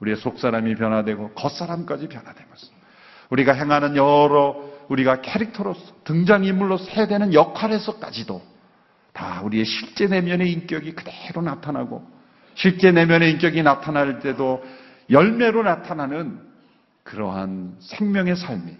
우리의 0.00 0.16
속사람이 0.16 0.74
변화되고 0.74 1.34
겉사람까지 1.34 2.08
것입니다. 2.08 2.88
우리가 3.30 3.52
행하는 3.52 3.94
여러 3.94 4.56
우리가 4.88 5.20
캐릭터로서 5.20 5.80
등장인물로서 6.02 6.90
해야 6.90 7.06
되는 7.06 7.32
역할에서까지도 7.32 8.42
다 9.12 9.40
우리의 9.44 9.64
실제 9.66 10.08
내면의 10.08 10.50
인격이 10.50 10.94
그대로 10.94 11.42
나타나고 11.42 12.04
실제 12.56 12.90
내면의 12.90 13.30
인격이 13.30 13.62
나타날 13.62 14.18
때도 14.18 14.64
열매로 15.10 15.62
나타나는 15.62 16.51
그러한 17.02 17.76
생명의 17.80 18.36
삶이 18.36 18.76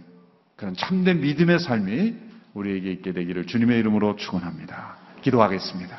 그런 0.57 0.75
참된 0.75 1.21
믿음의 1.21 1.59
삶이 1.59 2.15
우리에게 2.55 2.93
있게 2.93 3.13
되기를 3.13 3.47
주님의 3.47 3.79
이름으로 3.81 4.17
축원합니다. 4.17 4.97
기도하겠습니다. 5.23 5.97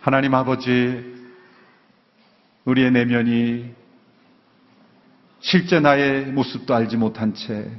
하나님 0.00 0.34
아버지 0.34 1.20
우리의 2.64 2.90
내면이 2.92 3.74
실제 5.40 5.80
나의 5.80 6.26
모습도 6.26 6.74
알지 6.74 6.96
못한 6.96 7.34
채 7.34 7.70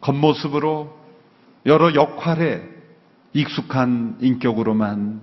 겉모습으로 0.00 0.96
여러 1.66 1.94
역할에 1.94 2.62
익숙한 3.32 4.18
인격으로만 4.20 5.20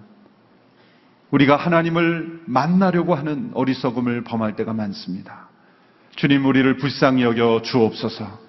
우리가 1.32 1.56
하나님을 1.56 2.44
만나려고 2.46 3.16
하는 3.16 3.52
어리석음을 3.54 4.24
범할 4.24 4.56
때가 4.56 4.74
많습니다. 4.74 5.50
주님 6.16 6.46
우리를 6.46 6.78
불쌍히 6.78 7.24
여겨 7.24 7.62
주옵소서. 7.64 8.46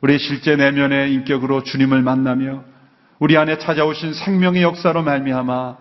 우리 0.00 0.18
실제 0.18 0.56
내면의 0.56 1.12
인격으로 1.14 1.62
주님을 1.62 2.02
만나며 2.02 2.64
우리 3.18 3.36
안에 3.36 3.58
찾아오신 3.58 4.14
생명의 4.14 4.62
역사로 4.62 5.02
말미암아 5.02 5.76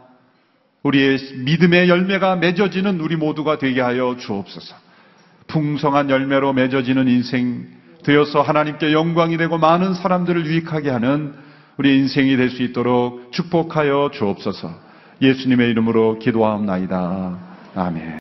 우리의 0.84 1.18
믿음의 1.46 1.90
열매가 1.90 2.36
맺어지는 2.38 3.00
우리 3.00 3.16
모두가 3.16 3.58
되게 3.58 3.82
하여 3.82 4.16
주옵소서. 4.20 4.76
풍성한 5.48 6.10
열매로 6.10 6.54
맺어지는 6.54 7.08
인생 7.08 7.68
되어서 8.04 8.42
하나님께 8.42 8.94
영광이 8.94 9.38
되고 9.38 9.58
많은 9.58 9.94
사람들을 9.94 10.46
유익하게 10.46 10.90
하는 10.90 11.34
우리 11.78 11.98
인생이 11.98 12.36
될 12.38 12.50
수 12.50 12.62
있도록 12.62 13.32
축복하여 13.32 14.12
주옵소서. 14.14 14.72
예수님의 15.22 15.70
이름으로 15.72 16.20
기도하옵나이다. 16.20 17.38
아멘. 17.76 18.21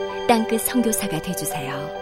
땅끝 0.31 0.61
성교사가 0.61 1.21
되주세요 1.21 2.00